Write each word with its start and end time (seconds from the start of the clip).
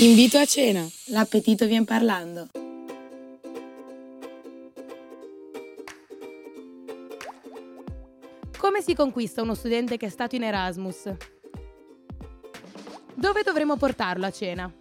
Invito 0.00 0.38
a 0.38 0.44
cena. 0.44 0.86
L'appetito 1.06 1.66
vien 1.66 1.84
parlando. 1.84 2.46
Come 8.56 8.80
si 8.80 8.94
conquista 8.94 9.42
uno 9.42 9.54
studente 9.54 9.96
che 9.96 10.06
è 10.06 10.08
stato 10.08 10.36
in 10.36 10.44
Erasmus? 10.44 11.12
Dove 13.12 13.42
dovremo 13.42 13.76
portarlo 13.76 14.26
a 14.26 14.30
cena? 14.30 14.72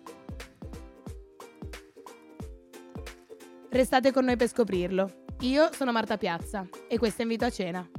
Restate 3.70 4.12
con 4.12 4.26
noi 4.26 4.36
per 4.36 4.50
scoprirlo. 4.50 5.24
Io 5.40 5.72
sono 5.74 5.92
Marta 5.92 6.18
Piazza 6.18 6.68
e 6.88 7.00
questo 7.00 7.22
è 7.22 7.24
Invito 7.24 7.46
a 7.46 7.50
cena. 7.50 7.90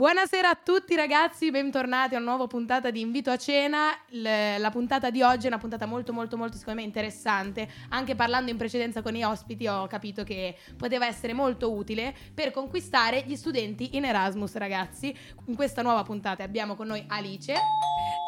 Buonasera 0.00 0.48
a 0.48 0.54
tutti 0.54 0.96
ragazzi, 0.96 1.50
bentornati 1.50 2.14
a 2.14 2.18
una 2.20 2.30
nuova 2.30 2.46
puntata 2.46 2.90
di 2.90 3.02
Invito 3.02 3.30
a 3.30 3.36
cena. 3.36 3.90
L- 4.08 4.58
la 4.58 4.70
puntata 4.70 5.10
di 5.10 5.20
oggi 5.20 5.44
è 5.44 5.48
una 5.48 5.58
puntata 5.58 5.84
molto 5.84 6.14
molto 6.14 6.38
molto 6.38 6.56
secondo 6.56 6.80
me 6.80 6.86
interessante. 6.86 7.68
Anche 7.90 8.14
parlando 8.14 8.50
in 8.50 8.56
precedenza 8.56 9.02
con 9.02 9.14
i 9.14 9.22
ospiti 9.22 9.66
ho 9.66 9.86
capito 9.88 10.24
che 10.24 10.56
poteva 10.74 11.06
essere 11.06 11.34
molto 11.34 11.70
utile 11.70 12.14
per 12.32 12.50
conquistare 12.50 13.24
gli 13.26 13.36
studenti 13.36 13.94
in 13.98 14.06
Erasmus 14.06 14.54
ragazzi. 14.54 15.14
In 15.44 15.54
questa 15.54 15.82
nuova 15.82 16.02
puntata 16.02 16.42
abbiamo 16.42 16.76
con 16.76 16.86
noi 16.86 17.04
Alice. 17.06 17.52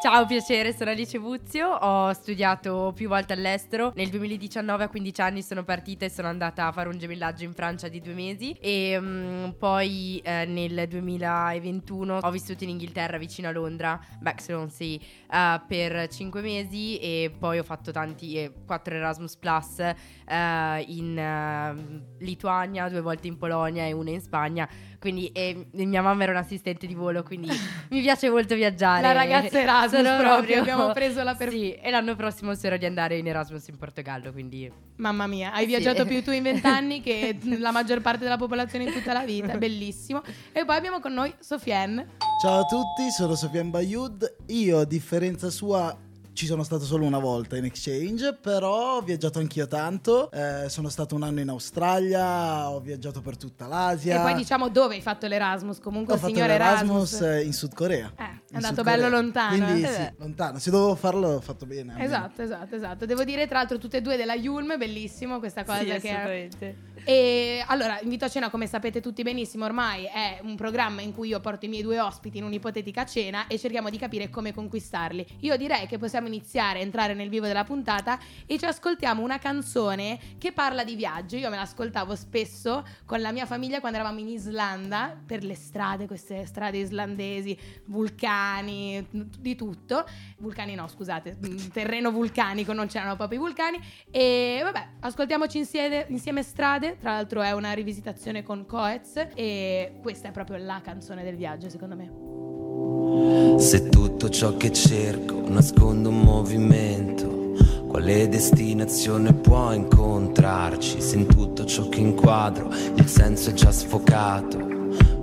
Ciao, 0.03 0.25
piacere, 0.25 0.73
sono 0.73 0.89
Alice 0.89 1.17
Buzio, 1.17 1.69
ho 1.69 2.11
studiato 2.11 2.91
più 2.93 3.07
volte 3.07 3.31
all'estero, 3.31 3.93
nel 3.95 4.09
2019 4.09 4.83
a 4.83 4.89
15 4.89 5.21
anni 5.21 5.41
sono 5.41 5.63
partita 5.63 6.03
e 6.03 6.09
sono 6.09 6.27
andata 6.27 6.67
a 6.67 6.73
fare 6.73 6.89
un 6.89 6.97
gemellaggio 6.97 7.45
in 7.45 7.53
Francia 7.53 7.87
di 7.87 8.01
due 8.01 8.11
mesi. 8.11 8.51
E 8.59 8.97
um, 8.97 9.55
poi 9.57 10.19
eh, 10.21 10.43
nel 10.43 10.89
2021 10.89 12.17
ho 12.21 12.31
vissuto 12.31 12.65
in 12.65 12.71
Inghilterra 12.71 13.17
vicino 13.17 13.47
a 13.47 13.51
Londra, 13.53 13.97
Bexlonsea, 14.19 14.97
uh, 15.29 15.61
per 15.65 16.09
5 16.09 16.41
mesi. 16.41 16.97
E 16.97 17.33
poi 17.39 17.59
ho 17.59 17.63
fatto 17.63 17.91
tanti, 17.91 18.35
eh, 18.35 18.51
4 18.65 18.95
Erasmus 18.95 19.37
Plus 19.37 19.77
uh, 19.77 20.83
in 20.85 21.17
uh, 21.17 22.21
Lituania, 22.21 22.89
due 22.89 22.99
volte 22.99 23.27
in 23.27 23.37
Polonia 23.37 23.85
e 23.85 23.93
una 23.93 24.09
in 24.09 24.19
Spagna 24.19 24.67
quindi 25.03 25.27
e 25.33 25.67
mia 25.73 26.01
mamma 26.01 26.23
era 26.23 26.31
un'assistente 26.31 26.87
di 26.87 26.93
volo, 26.93 27.23
quindi 27.23 27.49
mi 27.91 27.99
piace 27.99 28.29
molto 28.29 28.55
viaggiare. 28.55 29.01
La 29.01 29.11
ragazza 29.11 29.59
Erasmus 29.59 30.01
Sono 30.01 30.17
proprio, 30.17 30.61
abbiamo 30.61 30.93
preso 30.93 31.21
la 31.23 31.35
per... 31.35 31.49
Sì, 31.49 31.73
e 31.73 31.91
l'anno 31.91 32.15
prossimo 32.15 32.55
spero 32.55 32.77
di 32.77 32.85
andare 32.85 33.17
in 33.17 33.27
Erasmus 33.27 33.67
in 33.67 33.77
Portogallo, 33.77 34.31
quindi... 34.31 34.71
Mamma 34.95 35.27
mia, 35.27 35.51
hai 35.51 35.63
sì. 35.63 35.67
viaggiato 35.67 36.05
più 36.05 36.23
tu 36.23 36.31
in 36.31 36.43
vent'anni 36.43 37.01
che 37.01 37.37
la 37.59 37.71
maggior 37.71 37.99
parte 37.99 38.23
della 38.23 38.37
popolazione 38.37 38.85
in 38.85 38.93
tutta 38.93 39.11
la 39.11 39.25
vita, 39.25 39.57
bellissimo. 39.57 40.21
E 40.53 40.63
poi 40.63 40.77
abbiamo 40.77 41.01
con 41.01 41.11
noi 41.11 41.33
Sofiane. 41.37 42.11
Ciao 42.41 42.61
a 42.61 42.63
tutti, 42.63 43.11
sono 43.11 43.35
Sofiane 43.35 43.71
Bayud. 43.71 44.35
Io, 44.47 44.79
a 44.79 44.85
differenza 44.85 45.49
sua, 45.49 45.93
ci 46.33 46.45
sono 46.45 46.63
stato 46.63 46.83
solo 46.83 47.05
una 47.05 47.19
volta 47.19 47.57
in 47.57 47.65
exchange, 47.65 48.33
però 48.33 48.97
ho 48.97 49.01
viaggiato 49.01 49.39
anch'io 49.39 49.67
tanto. 49.67 50.31
Eh, 50.31 50.67
sono 50.67 50.89
stato 50.89 51.15
un 51.15 51.23
anno 51.23 51.39
in 51.39 51.49
Australia, 51.49 52.69
ho 52.69 52.79
viaggiato 52.79 53.21
per 53.21 53.37
tutta 53.37 53.67
l'Asia. 53.67 54.19
E 54.19 54.21
poi 54.21 54.33
diciamo 54.35 54.69
dove 54.69 54.95
hai 54.95 55.01
fatto 55.01 55.27
l'Erasmus? 55.27 55.79
Comunque 55.79 56.13
ho 56.13 56.17
il 56.17 56.23
signor 56.23 56.49
Erasmus. 56.49 57.13
Erasmus 57.13 57.45
in 57.45 57.53
Sud 57.53 57.73
Corea. 57.73 58.11
Eh, 58.17 58.23
è 58.51 58.55
andato 58.55 58.83
bello 58.83 59.09
lontano. 59.09 59.63
Quindi 59.63 59.83
eh. 59.83 59.87
sì, 59.87 60.13
lontano. 60.17 60.59
Se 60.59 60.71
dovevo 60.71 60.95
farlo, 60.95 61.33
l'ho 61.33 61.41
fatto 61.41 61.65
bene. 61.65 61.95
Esatto, 62.03 62.41
esatto, 62.41 62.75
esatto. 62.75 63.05
Devo 63.05 63.23
dire 63.23 63.47
tra 63.47 63.59
l'altro 63.59 63.77
tutte 63.77 63.97
e 63.97 64.01
due 64.01 64.17
della 64.17 64.35
Yulm, 64.35 64.77
bellissimo 64.77 65.39
questa 65.39 65.63
cosa 65.63 65.79
sì, 65.79 65.85
che... 65.85 66.09
Assolutamente. 66.09 66.91
E 67.05 67.63
allora, 67.67 67.99
Invito 68.03 68.25
a 68.25 68.29
cena, 68.29 68.49
come 68.49 68.67
sapete 68.67 68.99
tutti 68.99 69.23
benissimo, 69.23 69.63
ormai 69.63 70.03
è 70.03 70.39
un 70.43 70.55
programma 70.55 71.01
in 71.01 71.13
cui 71.13 71.29
io 71.29 71.39
porto 71.39 71.65
i 71.65 71.69
miei 71.69 71.81
due 71.81 72.01
ospiti 72.01 72.37
in 72.37 72.43
un'ipotetica 72.43 73.05
cena 73.05 73.47
e 73.47 73.57
cerchiamo 73.57 73.89
di 73.89 73.97
capire 73.97 74.29
come 74.29 74.53
conquistarli. 74.53 75.25
Io 75.39 75.55
direi 75.55 75.87
che 75.87 75.97
possiamo 75.97 76.27
iniziare 76.27 76.79
a 76.79 76.81
entrare 76.81 77.13
nel 77.13 77.29
vivo 77.29 77.47
della 77.47 77.63
puntata 77.63 78.19
e 78.45 78.59
ci 78.59 78.65
ascoltiamo 78.65 79.21
una 79.21 79.39
canzone 79.39 80.19
che 80.37 80.51
parla 80.51 80.83
di 80.83 80.95
viaggio. 80.95 81.37
Io 81.37 81.49
me 81.49 81.55
l'ascoltavo 81.55 82.13
spesso 82.15 82.85
con 83.05 83.21
la 83.21 83.31
mia 83.31 83.45
famiglia 83.45 83.79
quando 83.79 83.97
eravamo 83.97 84.19
in 84.19 84.27
Islanda 84.27 85.17
per 85.25 85.45
le 85.45 85.55
strade, 85.55 86.05
queste 86.05 86.45
strade 86.45 86.77
islandesi, 86.79 87.57
vulcani, 87.85 89.07
di 89.09 89.55
tutto. 89.55 90.05
Vulcani 90.39 90.75
no, 90.75 90.89
scusate, 90.89 91.39
terreno 91.71 92.11
vulcanico, 92.11 92.73
non 92.73 92.87
c'erano 92.87 93.15
proprio 93.15 93.39
i 93.39 93.41
vulcani. 93.41 93.79
E 94.11 94.59
vabbè, 94.61 94.87
ascoltiamoci 94.99 95.57
insieme, 95.57 96.05
insieme 96.09 96.43
strade 96.43 96.92
tra 96.99 97.11
l'altro 97.11 97.41
è 97.41 97.51
una 97.51 97.73
rivisitazione 97.73 98.43
con 98.43 98.65
Coez 98.65 99.27
e 99.35 99.93
questa 100.01 100.29
è 100.29 100.31
proprio 100.31 100.57
la 100.57 100.81
canzone 100.83 101.23
del 101.23 101.35
viaggio 101.35 101.69
secondo 101.69 101.95
me. 101.95 103.59
Se 103.59 103.89
tutto 103.89 104.29
ciò 104.29 104.57
che 104.57 104.71
cerco 104.71 105.43
nasconde 105.47 106.07
un 106.07 106.19
movimento, 106.19 107.53
quale 107.87 108.27
destinazione 108.27 109.33
può 109.33 109.71
incontrarci? 109.71 110.99
Se 111.01 111.15
in 111.17 111.27
tutto 111.27 111.65
ciò 111.65 111.87
che 111.89 111.99
inquadro 111.99 112.69
il 112.95 113.07
senso 113.07 113.51
è 113.51 113.53
già 113.53 113.71
sfocato, 113.71 114.57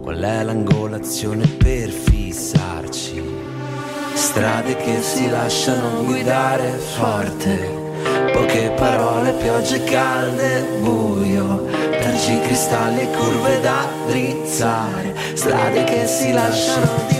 qual 0.00 0.20
è 0.20 0.42
l'angolazione 0.44 1.46
per 1.46 1.90
fissarci? 1.90 3.22
Strade 4.14 4.76
che 4.76 5.00
si 5.00 5.28
lasciano 5.28 6.04
guidare 6.04 6.70
forte 6.70 7.89
Poche 8.40 8.70
parole, 8.70 9.32
piogge 9.32 9.84
calde, 9.84 10.64
buio 10.80 11.66
Tergi 12.00 12.40
cristalli 12.40 13.02
e 13.02 13.10
curve 13.10 13.60
da 13.60 13.86
drizzare 14.06 15.14
Strade 15.34 15.84
che 15.84 16.06
si 16.06 16.32
lasciano 16.32 17.19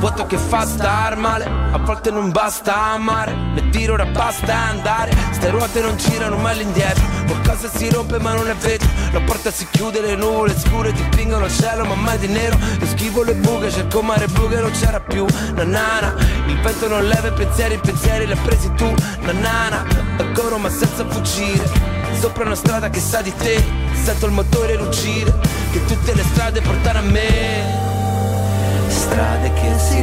dimenticare 0.00 1.84
volte 1.86 2.10
non 2.10 2.30
basta 2.30 2.92
amare. 2.92 3.34
Ne 3.34 3.68
tiro 3.70 3.94
ora 3.94 4.04
basta 4.06 4.54
andare. 4.54 5.14
Ste 5.30 5.50
ruote 5.50 5.80
non 5.80 5.96
girano 5.96 6.36
mai 6.36 6.52
all'indietro. 6.52 7.04
Qualcosa 7.26 7.68
si 7.68 7.88
rompe 7.90 8.18
ma 8.18 8.34
non 8.34 8.48
è 8.48 8.54
vetro 8.54 8.88
La 9.12 9.20
porta 9.20 9.50
si 9.50 9.66
chiude, 9.70 10.00
le 10.00 10.16
nuvole 10.16 10.56
scure 10.58 10.92
dipingono 10.92 11.46
il 11.46 11.52
cielo 11.52 11.84
ma 11.84 11.94
mai 11.94 12.18
di 12.18 12.26
nero. 12.26 12.58
Io 12.80 12.86
schivo 12.86 13.22
le 13.22 13.34
buche, 13.34 13.70
cerco 13.70 14.02
mare 14.02 14.26
buche 14.26 14.60
non 14.60 14.70
c'era 14.72 15.00
più. 15.00 15.24
Nanana, 15.54 16.14
il 16.46 16.60
vento 16.60 16.88
non 16.88 17.06
leva 17.06 17.28
i 17.28 17.32
pensieri, 17.32 17.74
i 17.74 17.78
pensieri 17.78 18.26
li 18.26 18.32
hai 18.32 18.38
presi 18.38 18.72
tu. 18.74 18.92
Nanana, 19.20 19.84
corro 20.34 20.58
ma 20.58 20.68
senza 20.68 21.06
fuggire. 21.06 21.94
Sopra 22.18 22.44
una 22.44 22.54
strada 22.54 22.88
che 22.88 22.98
sa 22.98 23.20
di 23.20 23.34
te 23.36 23.62
Sento 23.92 24.24
il 24.24 24.32
motore 24.32 24.76
ruggire 24.76 25.38
Che 25.70 25.84
tutte 25.84 26.14
le 26.14 26.22
strade 26.22 26.62
portano 26.62 27.00
a 27.00 27.02
me 27.02 27.85
strade 29.06 29.52
che 29.52 29.78
si 29.78 29.95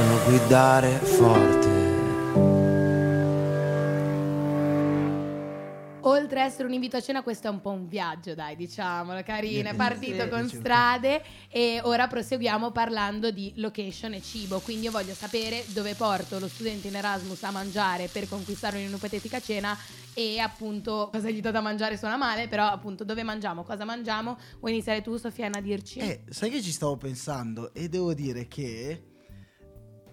sanno 0.00 0.24
guidare 0.24 0.88
forte. 1.00 1.68
Oltre 6.02 6.40
a 6.40 6.44
essere 6.44 6.66
un 6.66 6.72
invito 6.72 6.96
a 6.96 7.00
cena, 7.02 7.22
questo 7.22 7.48
è 7.48 7.50
un 7.50 7.60
po' 7.60 7.70
un 7.70 7.86
viaggio, 7.86 8.34
dai, 8.34 8.56
diciamolo, 8.56 9.22
carina. 9.22 9.70
È 9.70 9.74
partito 9.74 10.22
Sì, 10.22 10.28
con 10.30 10.48
strade 10.48 11.22
e 11.50 11.80
ora 11.82 12.06
proseguiamo 12.06 12.70
parlando 12.70 13.30
di 13.30 13.52
location 13.56 14.14
e 14.14 14.22
cibo. 14.22 14.60
Quindi 14.60 14.86
io 14.86 14.90
voglio 14.90 15.12
sapere 15.12 15.64
dove 15.68 15.94
porto 15.94 16.38
lo 16.38 16.48
studente 16.48 16.88
in 16.88 16.96
Erasmus 16.96 17.42
a 17.42 17.50
mangiare 17.50 18.08
per 18.08 18.26
conquistarlo 18.26 18.78
in 18.78 18.86
un'ipotetica 18.86 19.38
cena 19.38 19.76
e 20.14 20.38
appunto 20.38 21.10
cosa 21.12 21.28
gli 21.28 21.42
do 21.42 21.50
da 21.50 21.60
mangiare 21.60 21.98
suona 21.98 22.16
male, 22.16 22.48
però 22.48 22.66
appunto 22.66 23.04
dove 23.04 23.22
mangiamo, 23.22 23.62
cosa 23.64 23.84
mangiamo. 23.84 24.38
Vuoi 24.60 24.72
iniziare 24.72 25.02
tu, 25.02 25.18
Sofiana, 25.18 25.58
a 25.58 25.60
dirci? 25.60 25.98
Eh, 25.98 26.22
sai 26.30 26.48
che 26.48 26.62
ci 26.62 26.72
stavo 26.72 26.96
pensando 26.96 27.74
e 27.74 27.88
devo 27.90 28.14
dire 28.14 28.48
che 28.48 29.09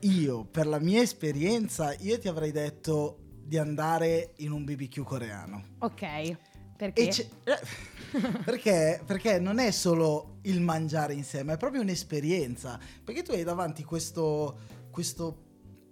io, 0.02 0.46
per 0.46 0.68
la 0.68 0.80
mia 0.80 1.02
esperienza, 1.02 1.94
io 2.00 2.20
ti 2.20 2.28
avrei 2.28 2.52
detto 2.52 3.20
di 3.44 3.58
andare 3.58 4.34
in 4.38 4.52
un 4.52 4.64
BBQ 4.64 5.04
coreano. 5.04 5.64
Ok, 5.80 6.38
perché? 6.76 7.30
Perché? 8.46 9.02
Perché 9.06 9.40
non 9.40 9.60
è 9.60 9.72
solo 9.72 10.38
il 10.44 10.62
mangiare 10.62 11.14
insieme, 11.14 11.54
è 11.54 11.58
proprio 11.58 11.82
un'esperienza. 11.82 12.80
Perché 13.04 13.22
tu 13.22 13.32
hai 13.32 13.44
davanti 13.44 13.84
questo, 13.84 14.58
questo 14.92 15.44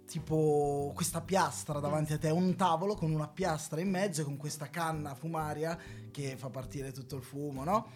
tipo, 0.06 0.92
questa 0.94 1.20
piastra 1.20 1.80
davanti 1.80 2.14
a 2.14 2.18
te, 2.18 2.30
un 2.30 2.54
tavolo 2.56 2.94
con 2.94 3.10
una 3.10 3.28
piastra 3.28 3.80
in 3.80 3.90
mezzo 3.90 4.22
e 4.22 4.24
con 4.24 4.36
questa 4.36 4.70
canna 4.70 5.14
fumaria 5.14 5.78
che 6.10 6.36
fa 6.36 6.48
partire 6.48 6.92
tutto 6.92 7.16
il 7.16 7.22
fumo, 7.22 7.64
no? 7.64 7.86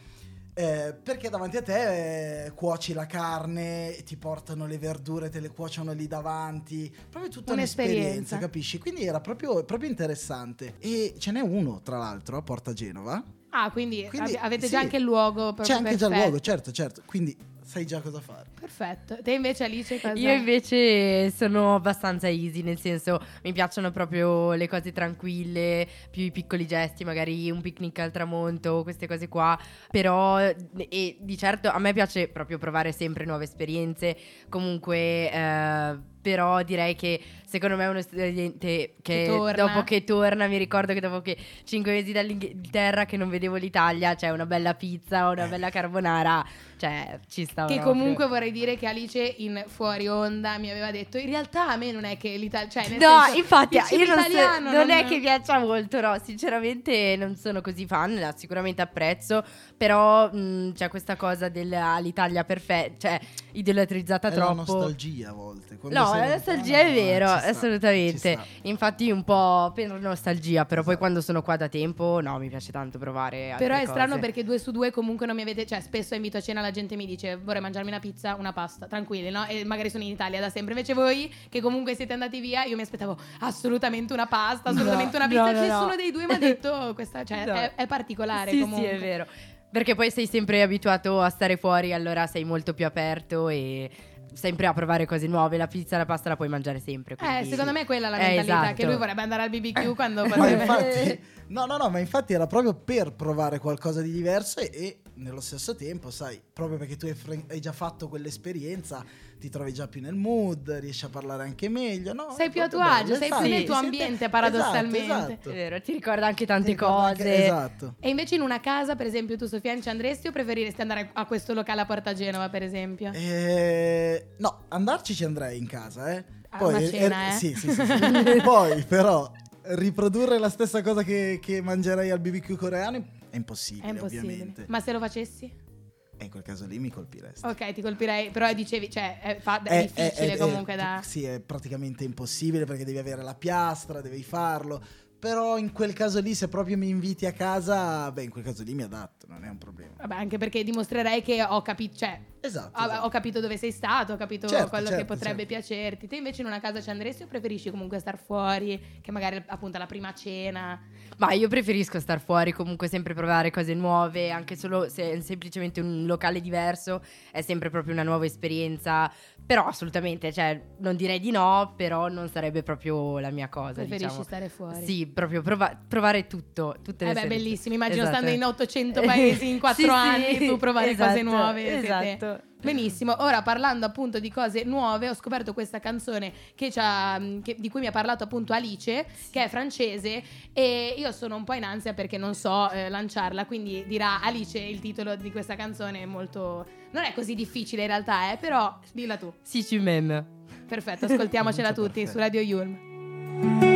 Eh, 0.52 0.94
perché 1.02 1.31
davanti 1.31 1.56
a 1.56 1.62
te 1.62 2.44
eh, 2.47 2.50
cuoci 2.52 2.93
la 2.93 3.06
carne, 3.06 3.97
ti 4.05 4.17
portano 4.17 4.67
le 4.67 4.79
verdure, 4.79 5.29
te 5.29 5.41
le 5.41 5.49
cuociono 5.50 5.93
lì 5.93 6.06
davanti, 6.06 6.93
proprio 7.08 7.31
tutta 7.31 7.52
Un'esperienza. 7.52 8.00
un'esperienza, 8.02 8.38
capisci? 8.38 8.79
Quindi 8.79 9.05
era 9.05 9.20
proprio, 9.20 9.64
proprio 9.64 9.88
interessante. 9.88 10.75
E 10.79 11.14
ce 11.19 11.31
n'è 11.31 11.41
uno, 11.41 11.81
tra 11.82 11.97
l'altro, 11.99 12.37
a 12.37 12.43
Porta 12.43 12.73
Genova. 12.73 13.23
Ah, 13.50 13.70
quindi, 13.70 14.06
Quindi, 14.08 14.35
ave- 14.37 14.38
avete 14.38 14.67
sì. 14.67 14.73
già 14.73 14.81
anche 14.81 14.97
il 14.97 15.02
luogo 15.02 15.55
C'è 15.55 15.73
anche 15.73 15.97
già 15.97 16.06
il 16.06 16.12
perfetto. 16.12 16.14
luogo, 16.14 16.41
certo, 16.41 16.73
certo. 16.73 17.02
Quindi 17.05 17.37
sai 17.71 17.87
già 17.87 18.01
cosa 18.01 18.21
fare. 18.21 18.51
Perfetto. 18.59 19.19
Te 19.23 19.31
invece 19.31 19.63
Alice 19.63 20.01
cosa? 20.01 20.15
Io 20.15 20.33
invece 20.33 21.31
sono 21.31 21.77
abbastanza 21.77 22.29
easy, 22.29 22.63
nel 22.63 22.81
senso 22.81 23.25
mi 23.45 23.53
piacciono 23.53 23.93
proprio 23.93 24.55
le 24.55 24.67
cose 24.67 24.91
tranquille, 24.91 25.87
più 26.11 26.25
i 26.25 26.33
piccoli 26.33 26.67
gesti, 26.67 27.05
magari 27.05 27.49
un 27.49 27.61
picnic 27.61 28.01
al 28.01 28.11
tramonto, 28.11 28.83
queste 28.83 29.07
cose 29.07 29.29
qua. 29.29 29.57
Però, 29.89 30.41
e 30.41 31.17
di 31.21 31.39
certo 31.39 31.69
a 31.71 31.79
me 31.79 31.93
piace 31.93 32.27
proprio 32.27 32.59
provare 32.59 32.91
sempre 32.91 33.25
nuove 33.25 33.45
esperienze. 33.45 34.17
Comunque, 34.49 35.31
eh, 35.31 35.99
però 36.21 36.63
direi 36.63 36.95
che 36.95 37.21
secondo 37.47 37.75
me 37.77 37.87
uno 37.87 38.01
studente 38.01 38.61
che, 38.61 38.95
Che 39.03 39.27
torna. 39.27 39.53
dopo 39.67 39.83
che 39.85 40.05
torna, 40.05 40.47
mi 40.47 40.57
ricordo 40.57 40.93
che 40.93 41.01
dopo 41.01 41.21
che 41.21 41.37
cinque 41.65 41.93
mesi 41.93 42.13
dall'Inghilterra 42.13 43.07
che 43.07 43.17
non 43.17 43.29
vedevo 43.29 43.57
l'Italia, 43.57 44.15
c'è 44.15 44.31
una 44.31 44.47
bella 44.47 44.75
pizza 44.75 45.29
o 45.29 45.33
una 45.33 45.47
bella 45.47 45.69
carbonara, 45.71 46.45
cioè 46.77 47.19
ci 47.29 47.45
sta 47.45 47.65
Che 47.67 47.75
proprio. 47.75 47.93
comunque 47.93 48.27
vorrei 48.29 48.53
dire 48.53 48.77
che 48.77 48.87
Alice 48.87 49.35
in 49.39 49.65
fuori 49.67 50.07
onda 50.07 50.59
mi 50.59 50.71
aveva 50.71 50.91
detto 50.93 51.19
in 51.19 51.27
realtà 51.27 51.69
a 51.71 51.77
me 51.77 51.91
non 51.91 52.05
è 52.05 52.17
che 52.17 52.37
l'Italia... 52.37 52.69
Cioè, 52.69 52.89
nel 52.89 52.99
No, 53.01 53.21
senso, 53.25 53.39
infatti 53.39 53.75
io 53.77 53.83
non, 54.07 54.07
so- 54.23 54.29
italiano 54.29 54.71
non 54.73 54.91
è 54.91 55.05
che 55.07 55.19
piaccia 55.19 55.59
molto, 55.59 56.01
no, 56.01 56.17
sinceramente 56.23 57.17
non 57.19 57.35
sono 57.37 57.61
così 57.61 57.85
fan, 57.87 58.15
la 58.19 58.33
sicuramente 58.37 58.81
apprezzo, 58.83 59.43
però 59.77 60.31
mh, 60.33 60.75
c'è 60.75 60.89
questa 60.89 61.17
cosa 61.17 61.49
dell'Italia 61.49 62.45
perfetta, 62.45 63.09
cioè 63.09 63.21
idolatrizzata 63.53 64.29
È 64.29 64.31
la 64.31 64.37
troppo. 64.37 64.55
nostalgia 64.55 65.31
a 65.31 65.33
volte. 65.33 65.77
Quando 65.79 65.99
No, 65.99 66.10
la 66.15 66.29
nostalgia 66.29 66.79
è 66.81 66.93
vero, 66.93 67.27
ci 67.29 67.39
sta, 67.39 67.49
assolutamente. 67.49 68.39
Infatti 68.62 69.11
un 69.11 69.23
po' 69.25 69.73
per 69.75 69.91
nostalgia, 70.01 70.65
però 70.65 70.83
poi 70.83 70.97
quando 70.97 71.21
sono 71.21 71.43
qua 71.43 71.57
da 71.57 71.69
tempo, 71.69 72.21
no, 72.23 72.39
mi 72.39 72.49
piace 72.49 72.73
tanto 72.73 72.99
provare 72.99 73.55
Però 73.59 73.75
è 73.77 73.85
strano 73.87 74.15
cose. 74.15 74.21
perché 74.21 74.45
due 74.45 74.59
su 74.59 74.71
due 74.71 74.91
comunque 74.91 75.26
non 75.26 75.35
mi 75.37 75.43
avete... 75.43 75.67
Cioè, 75.67 75.81
spesso 75.81 76.14
invito 76.14 76.37
a 76.37 76.40
cena 76.40 76.61
la 76.61 76.71
gente 76.71 76.97
mi 76.97 77.07
dice 77.07 77.37
vorrei 77.37 77.61
mangiarmi 77.61 77.88
una 77.90 78.00
pizza, 78.00 78.35
una 78.37 78.52
pasta, 78.52 78.87
tranquilli, 78.87 79.31
no? 79.31 79.47
E 79.47 79.64
magari 79.64 79.90
sono 79.90 80.02
in 80.05 80.11
Italia 80.11 80.40
da 80.40 80.50
sempre. 80.50 80.73
Invece 80.75 80.95
voi, 80.95 81.33
che 81.49 81.61
comunque 81.61 81.95
siete 81.95 82.12
andati 82.12 82.40
via, 82.40 82.64
io 82.64 82.76
mi 82.76 82.83
aspettavo 82.83 83.17
assolutamente 83.40 84.12
una 84.12 84.26
pasta, 84.26 84.71
assolutamente 84.71 85.19
No, 85.19 85.25
una 85.25 85.29
pizza. 85.29 85.52
no, 85.52 85.52
no, 85.52 85.61
Nessuno 85.61 85.87
no. 85.88 85.97
dei 85.97 86.11
due 86.11 86.26
mi 86.26 86.35
ha 86.35 86.38
detto 86.38 86.93
questa... 86.95 87.25
Cioè, 87.25 87.45
No. 87.45 87.55
è, 87.55 87.73
è 87.75 87.87
particolare 87.87 88.50
Sì, 88.50 88.61
comunque. 88.61 88.88
sì, 88.88 88.95
è 88.95 88.99
vero. 88.99 89.26
Perché 89.73 89.95
poi 89.95 90.11
sei 90.11 90.26
sempre 90.26 90.62
abituato 90.62 91.21
a 91.21 91.29
stare 91.31 91.57
fuori, 91.57 91.93
allora 91.93 92.26
sei 92.26 92.43
molto 92.45 92.75
più 92.75 92.85
aperto 92.87 93.49
e 93.49 93.88
sempre 94.35 94.67
a 94.67 94.73
provare 94.73 95.07
cose 95.07 95.27
nuove. 95.27 95.57
La 95.57 95.67
pizza 95.67 95.95
e 95.97 95.99
la 95.99 96.05
pasta 96.07 96.29
la 96.29 96.37
puoi 96.37 96.49
mangiare 96.49 96.81
sempre. 96.81 97.15
Eh, 97.15 97.17
quindi- 97.27 97.51
secondo 97.51 97.73
me 97.73 97.81
è 97.81 97.85
quella 97.85 98.09
la 98.09 98.17
Eh, 98.19 98.21
mentalità, 98.37 98.61
esatto. 98.63 98.75
che 98.75 98.85
lui 98.87 98.97
vorrebbe 98.97 99.23
andare 99.23 99.43
al 99.43 99.51
BBQ 99.51 99.95
quando 99.95 100.27
Ma 100.27 100.35
potrebbe... 100.37 100.63
infatti, 100.63 101.21
no, 101.49 101.67
no, 101.67 101.77
no, 101.77 101.89
ma 101.91 101.99
infatti 101.99 102.33
era 102.33 102.47
proprio 102.47 102.75
per 102.75 103.13
provare 103.13 103.59
qualcosa 103.59 104.01
di 104.03 104.11
diverso 104.13 104.61
e, 104.61 104.71
e 104.73 104.99
nello 105.21 105.41
stesso 105.41 105.75
tempo, 105.75 106.11
sai, 106.11 106.41
proprio 106.53 106.79
perché 106.79 106.97
tu 106.97 107.07
hai, 107.07 107.15
fre- 107.15 107.45
hai 107.49 107.61
già 107.61 107.73
fatto 107.73 108.09
quell'esperienza, 108.09 109.05
ti 109.39 109.49
trovi 109.49 109.73
già 109.73 109.87
più 109.87 110.00
nel 110.00 110.15
mood, 110.15 110.71
riesci 110.81 111.05
a 111.05 111.09
parlare 111.09 111.43
anche 111.45 111.69
meglio, 111.69 112.12
no? 112.12 112.33
Sei 112.37 112.49
È 112.49 112.50
più 112.50 112.62
a 112.62 112.69
tuo 112.69 112.81
agio, 112.81 113.15
sei 113.15 113.29
più 113.29 113.49
nel 113.49 113.65
tuo 113.65 113.75
ambiente, 113.75 114.29
paradossalmente. 114.29 115.05
Esatto, 115.05 115.29
È 115.29 115.33
esatto. 115.33 115.50
vero, 115.50 115.81
ti 115.81 115.93
ricorda 115.93 116.27
anche 116.27 116.47
tante 116.47 116.65
Ti 116.67 116.71
ricordo 116.73 116.95
cose. 116.95 117.09
anche- 117.09 117.45
esatto. 117.45 117.95
E 118.00 118.09
invece 118.09 118.35
in 118.35 118.41
una 118.41 118.61
casa, 118.61 118.97
per 118.97 119.07
esempio, 119.07 119.37
tu 119.37 119.47
Sofia 119.47 119.79
ci 119.81 119.89
andresti 119.89 120.29
o 120.29 120.33
preferiresti 120.33 120.81
andare 120.81 121.11
a 121.12 121.27
questo 121.27 121.53
locale 121.53 121.83
a 121.83 121.87
Porta 121.87 122.15
Genova, 122.15 122.49
per 122.49 122.62
esempio? 122.62 123.12
Eh, 123.12 124.35
no, 124.39 124.65
andarci 124.69 125.15
ci 125.15 125.25
andrei 125.25 125.59
in 125.59 125.67
casa, 125.67 126.12
eh. 126.12 126.25
A 126.53 126.67
una 126.67 126.85
cena, 126.85 127.29
eh? 127.29 127.33
Sì, 127.33 127.55
sì, 127.55 127.71
sì. 127.71 127.87
sì. 127.87 128.41
Poi, 128.43 128.83
però, 128.85 129.31
riprodurre 129.62 130.39
la 130.39 130.49
stessa 130.49 130.83
cosa 130.83 131.03
che, 131.03 131.39
che 131.41 131.61
mangerei 131.61 132.11
al 132.11 132.19
BBQ 132.19 132.57
coreano 132.57 133.19
è 133.31 133.37
impossibile, 133.37 133.87
È 133.87 133.91
impossibile. 133.91 134.33
ovviamente. 134.33 134.65
Ma 134.69 134.81
se 134.81 134.93
lo 134.93 134.99
facessi? 134.99 135.69
E 136.17 136.25
in 136.25 136.31
quel 136.31 136.43
caso 136.43 136.67
lì 136.67 136.79
mi 136.79 136.91
colpiresti. 136.91 137.47
Ok, 137.47 137.73
ti 137.73 137.81
colpirei, 137.81 138.31
però 138.31 138.53
dicevi, 138.53 138.91
cioè, 138.91 139.21
è, 139.21 139.41
fa- 139.41 139.63
è 139.63 139.79
È- 139.79 139.83
difficile 139.83 140.35
è- 140.35 140.37
comunque 140.37 140.77
da... 140.77 141.01
Sì, 141.03 141.25
è 141.25 141.41
praticamente 141.41 142.05
impossibile 142.05 142.67
perché 142.67 142.85
devi 142.85 142.99
avere 142.99 143.23
la 143.23 143.35
piastra, 143.35 144.01
devi 144.03 144.23
farlo. 144.23 144.85
Però 145.19 145.57
in 145.59 145.73
quel 145.73 145.93
caso 145.93 146.21
lì, 146.21 146.35
se 146.35 146.49
proprio 146.49 146.77
mi 146.79 146.89
inviti 146.89 147.25
a 147.27 147.33
casa, 147.33 148.11
beh, 148.13 148.23
in 148.23 148.31
quel 148.31 148.45
caso 148.45 148.63
lì 148.63 148.75
mi 148.75 148.83
adatto, 148.83 149.20
non 149.31 149.45
è 149.45 149.49
un 149.49 149.59
problema. 149.59 149.93
Vabbè, 149.97 150.15
anche 150.15 150.39
perché 150.39 150.65
dimostrerei 150.65 151.23
che 151.23 151.43
ho 151.43 151.63
capito, 151.63 151.97
cioè, 151.97 152.19
Esatto. 152.41 152.79
ho, 152.81 152.85
esatto. 152.85 153.07
ho 153.07 153.09
capito 153.09 153.41
dove 153.41 153.57
sei 153.57 153.71
stato, 153.71 154.15
ho 154.15 154.17
capito 154.17 154.49
Certo, 154.49 154.69
quello 154.71 154.89
che 154.89 154.97
certo, 154.97 155.15
potrebbe 155.15 155.47
certo. 155.47 155.55
piacerti. 155.55 156.07
Te 156.09 156.17
invece 156.17 156.41
in 156.41 156.49
una 156.49 156.59
casa 156.61 156.81
ci 156.81 156.91
andresti 156.91 157.23
o 157.23 157.27
preferisci 157.27 157.71
comunque 157.71 157.99
star 158.01 158.19
fuori, 158.19 158.99
che 159.01 159.13
magari 159.13 159.43
appunto 159.47 159.79
la 159.79 159.87
prima 159.87 160.13
cena? 160.15 160.81
Ma 161.19 161.33
io 161.33 161.49
preferisco 161.49 162.01
star 162.01 162.21
fuori, 162.21 162.53
comunque 162.53 162.89
sempre 162.89 163.15
provare 163.15 163.51
cose 163.51 163.75
nuove, 163.75 164.31
anche 164.31 164.57
solo 164.57 164.89
se 164.89 165.13
è 165.13 165.21
semplicemente 165.21 165.81
un 165.81 166.07
locale 166.07 166.41
diverso, 166.41 167.03
è 167.31 167.43
sempre 167.43 167.71
proprio 167.71 167.93
una 167.93 168.03
nuova 168.03 168.25
esperienza. 168.25 169.11
Però 169.47 169.67
assolutamente, 169.67 170.33
cioè, 170.33 170.61
non 170.79 170.95
direi 170.95 171.19
di 171.19 171.31
no, 171.33 171.75
però 171.77 172.09
non 172.09 172.29
sarebbe 172.29 172.63
proprio 172.63 173.19
la 173.19 173.31
mia 173.31 173.49
cosa. 173.49 173.73
Preferisci 173.73 174.05
diciamo. 174.05 174.23
stare 174.23 174.49
fuori? 174.49 174.85
Sì, 174.85 175.07
proprio 175.09 175.43
prova- 175.43 175.77
provare 175.89 176.29
tutto, 176.29 176.77
tutte 176.83 177.05
le 177.05 177.11
Eh 177.11 177.15
beh, 177.15 177.27
bellissimo. 177.27 177.75
Immagino 177.75 178.03
Esatto. 178.03 178.17
stando 178.17 178.31
in 178.35 178.45
800 178.45 179.01
paesi 179.01 179.19
in 179.29 179.59
4 179.61 179.75
Sì, 179.83 179.83
sì, 179.83 179.89
anni, 179.89 180.47
tu 180.47 180.57
provare 180.57 180.97
cose 180.97 181.21
esatto, 181.21 181.23
nuove. 181.23 181.61
siete- 181.62 181.87
Esatto. 182.12 182.41
Benissimo, 182.62 183.17
ora 183.21 183.41
parlando 183.41 183.87
appunto 183.87 184.19
di 184.21 184.31
cose 184.31 184.65
nuove, 184.65 185.09
ho 185.09 185.15
scoperto 185.15 185.55
questa 185.55 185.79
canzone 185.81 186.31
che 186.55 186.71
ci 186.71 186.79
ha- 186.79 187.19
che- 187.43 187.57
di 187.59 187.71
cui 187.71 187.81
mi 187.81 187.87
ha 187.87 187.91
parlato 187.91 188.23
appunto 188.25 188.53
Alice, 188.53 189.07
che 189.31 189.45
è 189.45 189.49
francese, 189.49 190.23
e 190.53 190.95
io 190.99 191.11
sono 191.11 191.37
un 191.37 191.45
po' 191.45 191.55
in 191.55 191.65
ansia 191.65 191.95
perché 191.95 192.19
non 192.19 192.35
so 192.35 192.69
eh, 192.71 192.91
lanciarla, 192.91 193.47
quindi 193.47 193.85
dirà 193.87 194.21
Alice 194.21 194.59
il 194.59 194.79
titolo 194.79 195.17
di 195.17 195.33
questa 195.33 195.57
canzone 195.57 196.03
è 196.03 196.07
molto... 196.07 196.67
non 196.91 197.05
è 197.05 197.15
così 197.15 197.35
difficile 197.35 197.81
in 197.83 197.89
realtà, 197.89 198.31
eh, 198.33 198.37
però 198.37 198.79
dilla 198.93 199.17
tu. 199.17 199.33
Si 199.41 199.67
tu 199.67 199.81
m'aimes. 199.81 200.23
Perfetto, 200.69 201.07
ascoltiamocela 201.07 201.73
tutti 201.73 202.07
su 202.07 202.12
perfetta. 202.12 202.19
Radio 202.21 202.41
Yulm. 202.43 203.70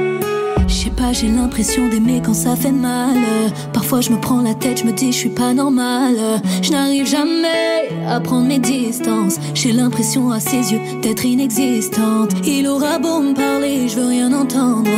Je 0.66 0.75
sais 0.75 0.90
pas, 0.90 1.12
j'ai 1.12 1.28
l'impression 1.28 1.88
d'aimer 1.88 2.23
quand 2.25 2.35
ça 2.35 2.56
fait 2.56 2.73
mal. 2.73 3.16
Parfois 3.73 4.00
je 4.00 4.11
me 4.11 4.18
prends 4.18 4.42
la 4.42 4.54
tête, 4.54 4.80
je 4.80 4.85
me 4.85 4.92
dis 4.92 5.12
je 5.12 5.18
suis 5.18 5.28
pas 5.28 5.52
normale. 5.52 6.18
Je 6.62 6.71
n'arrive 6.71 7.06
jamais 7.06 7.88
à 8.09 8.21
prendre 8.21 8.47
mes 8.47 8.59
distances. 8.59 9.37
J'ai 9.54 9.73
l'impression 9.73 10.30
à 10.30 10.40
ses 10.40 10.73
yeux 10.73 10.80
d'être 11.02 11.25
inexistante. 11.25 12.30
Il 12.44 12.66
aura 12.66 12.99
beau 12.99 13.21
me 13.21 13.35
parler, 13.35 13.88
je 13.88 13.97
veux 13.97 14.09
rien 14.09 14.33
entendre. 14.33 14.90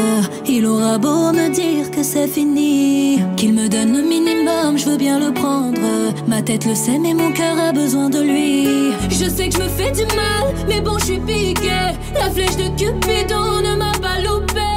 Il 0.49 0.67
aura 0.67 0.99
beau 0.99 1.33
me 1.33 1.49
dire 1.51 1.91
que 1.91 2.03
c'est 2.03 2.29
fini, 2.29 3.21
qu'il 3.37 3.53
me 3.53 3.69
donne 3.69 3.93
le 3.93 4.03
minimum, 4.03 4.79
je 4.79 4.87
veux 4.87 4.97
bien 4.97 5.19
le 5.19 5.33
prendre. 5.33 5.81
Ma 6.29 6.43
tête 6.43 6.65
le 6.67 6.75
sait, 6.75 6.99
mais 6.99 7.15
mon 7.15 7.33
cœur 7.33 7.59
a 7.59 7.73
besoin 7.73 8.09
de 8.09 8.21
lui. 8.21 8.93
Je 9.11 9.29
sais 9.29 9.49
que 9.49 9.57
je 9.57 9.63
me 9.63 9.69
fais 9.69 9.91
du 9.93 10.05
mal, 10.15 10.55
mais 10.69 10.81
bon, 10.81 10.99
je 10.99 11.05
suis 11.07 11.19
piqué. 11.19 11.71
La 12.15 12.31
flèche 12.31 12.57
de 12.57 12.69
Cupidon 12.79 13.61
ne 13.63 13.77
m'a 13.77 13.93
pas 14.01 14.21
loupé. 14.21 14.76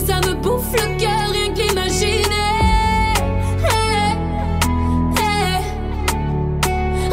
Ça 0.00 0.20
me 0.20 0.34
bouffe 0.34 0.72
le 0.72 0.98
cœur 0.98 1.30
rien 1.30 1.52
que 1.54 1.60
l'imaginer. 1.60 2.24
Hey, 3.64 4.16
hey, 5.18 5.62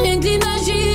rien 0.02 0.20
que 0.20 0.26
l'imaginer. 0.26 0.93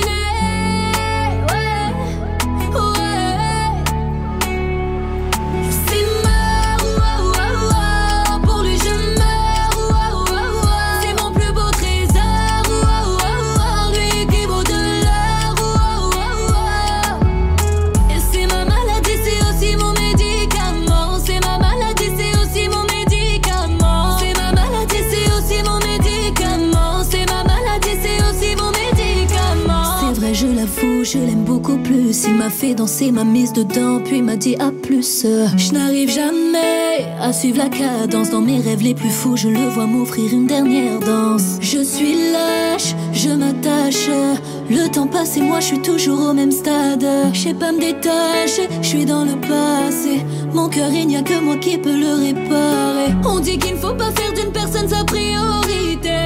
M'a 32.79 33.25
mise 33.25 33.51
dedans, 33.51 33.99
puis 33.99 34.21
m'a 34.21 34.37
dit 34.37 34.55
à 34.55 34.71
plus. 34.71 35.25
Je 35.57 35.73
n'arrive 35.73 36.09
jamais 36.09 37.05
à 37.21 37.33
suivre 37.33 37.57
la 37.57 37.67
cadence. 37.67 38.29
Dans 38.29 38.39
mes 38.39 38.61
rêves 38.61 38.81
les 38.81 38.93
plus 38.93 39.09
fous, 39.09 39.35
je 39.35 39.49
le 39.49 39.67
vois 39.67 39.85
m'offrir 39.85 40.31
une 40.31 40.47
dernière 40.47 40.97
danse. 41.01 41.57
Je 41.59 41.83
suis 41.83 42.13
lâche, 42.31 42.95
je 43.11 43.31
m'attache. 43.31 44.07
Le 44.69 44.87
temps 44.89 45.07
passe 45.07 45.35
et 45.35 45.41
moi 45.41 45.59
je 45.59 45.65
suis 45.65 45.81
toujours 45.81 46.29
au 46.29 46.33
même 46.33 46.53
stade. 46.53 47.05
Je 47.33 47.39
sais 47.39 47.53
pas 47.53 47.73
me 47.73 47.81
détacher, 47.81 48.69
je 48.81 48.87
suis 48.87 49.05
dans 49.05 49.25
le 49.25 49.35
passé. 49.41 50.23
Mon 50.53 50.69
cœur, 50.69 50.89
il 50.93 51.07
n'y 51.07 51.17
a 51.17 51.21
que 51.21 51.37
moi 51.37 51.57
qui 51.57 51.77
peux 51.77 51.97
le 51.97 52.13
réparer. 52.13 53.13
On 53.25 53.41
dit 53.41 53.57
qu'il 53.57 53.73
ne 53.73 53.79
faut 53.79 53.93
pas 53.93 54.11
faire 54.11 54.31
d'une 54.31 54.53
personne 54.53 54.87
sa 54.87 55.03
priorité. 55.03 56.18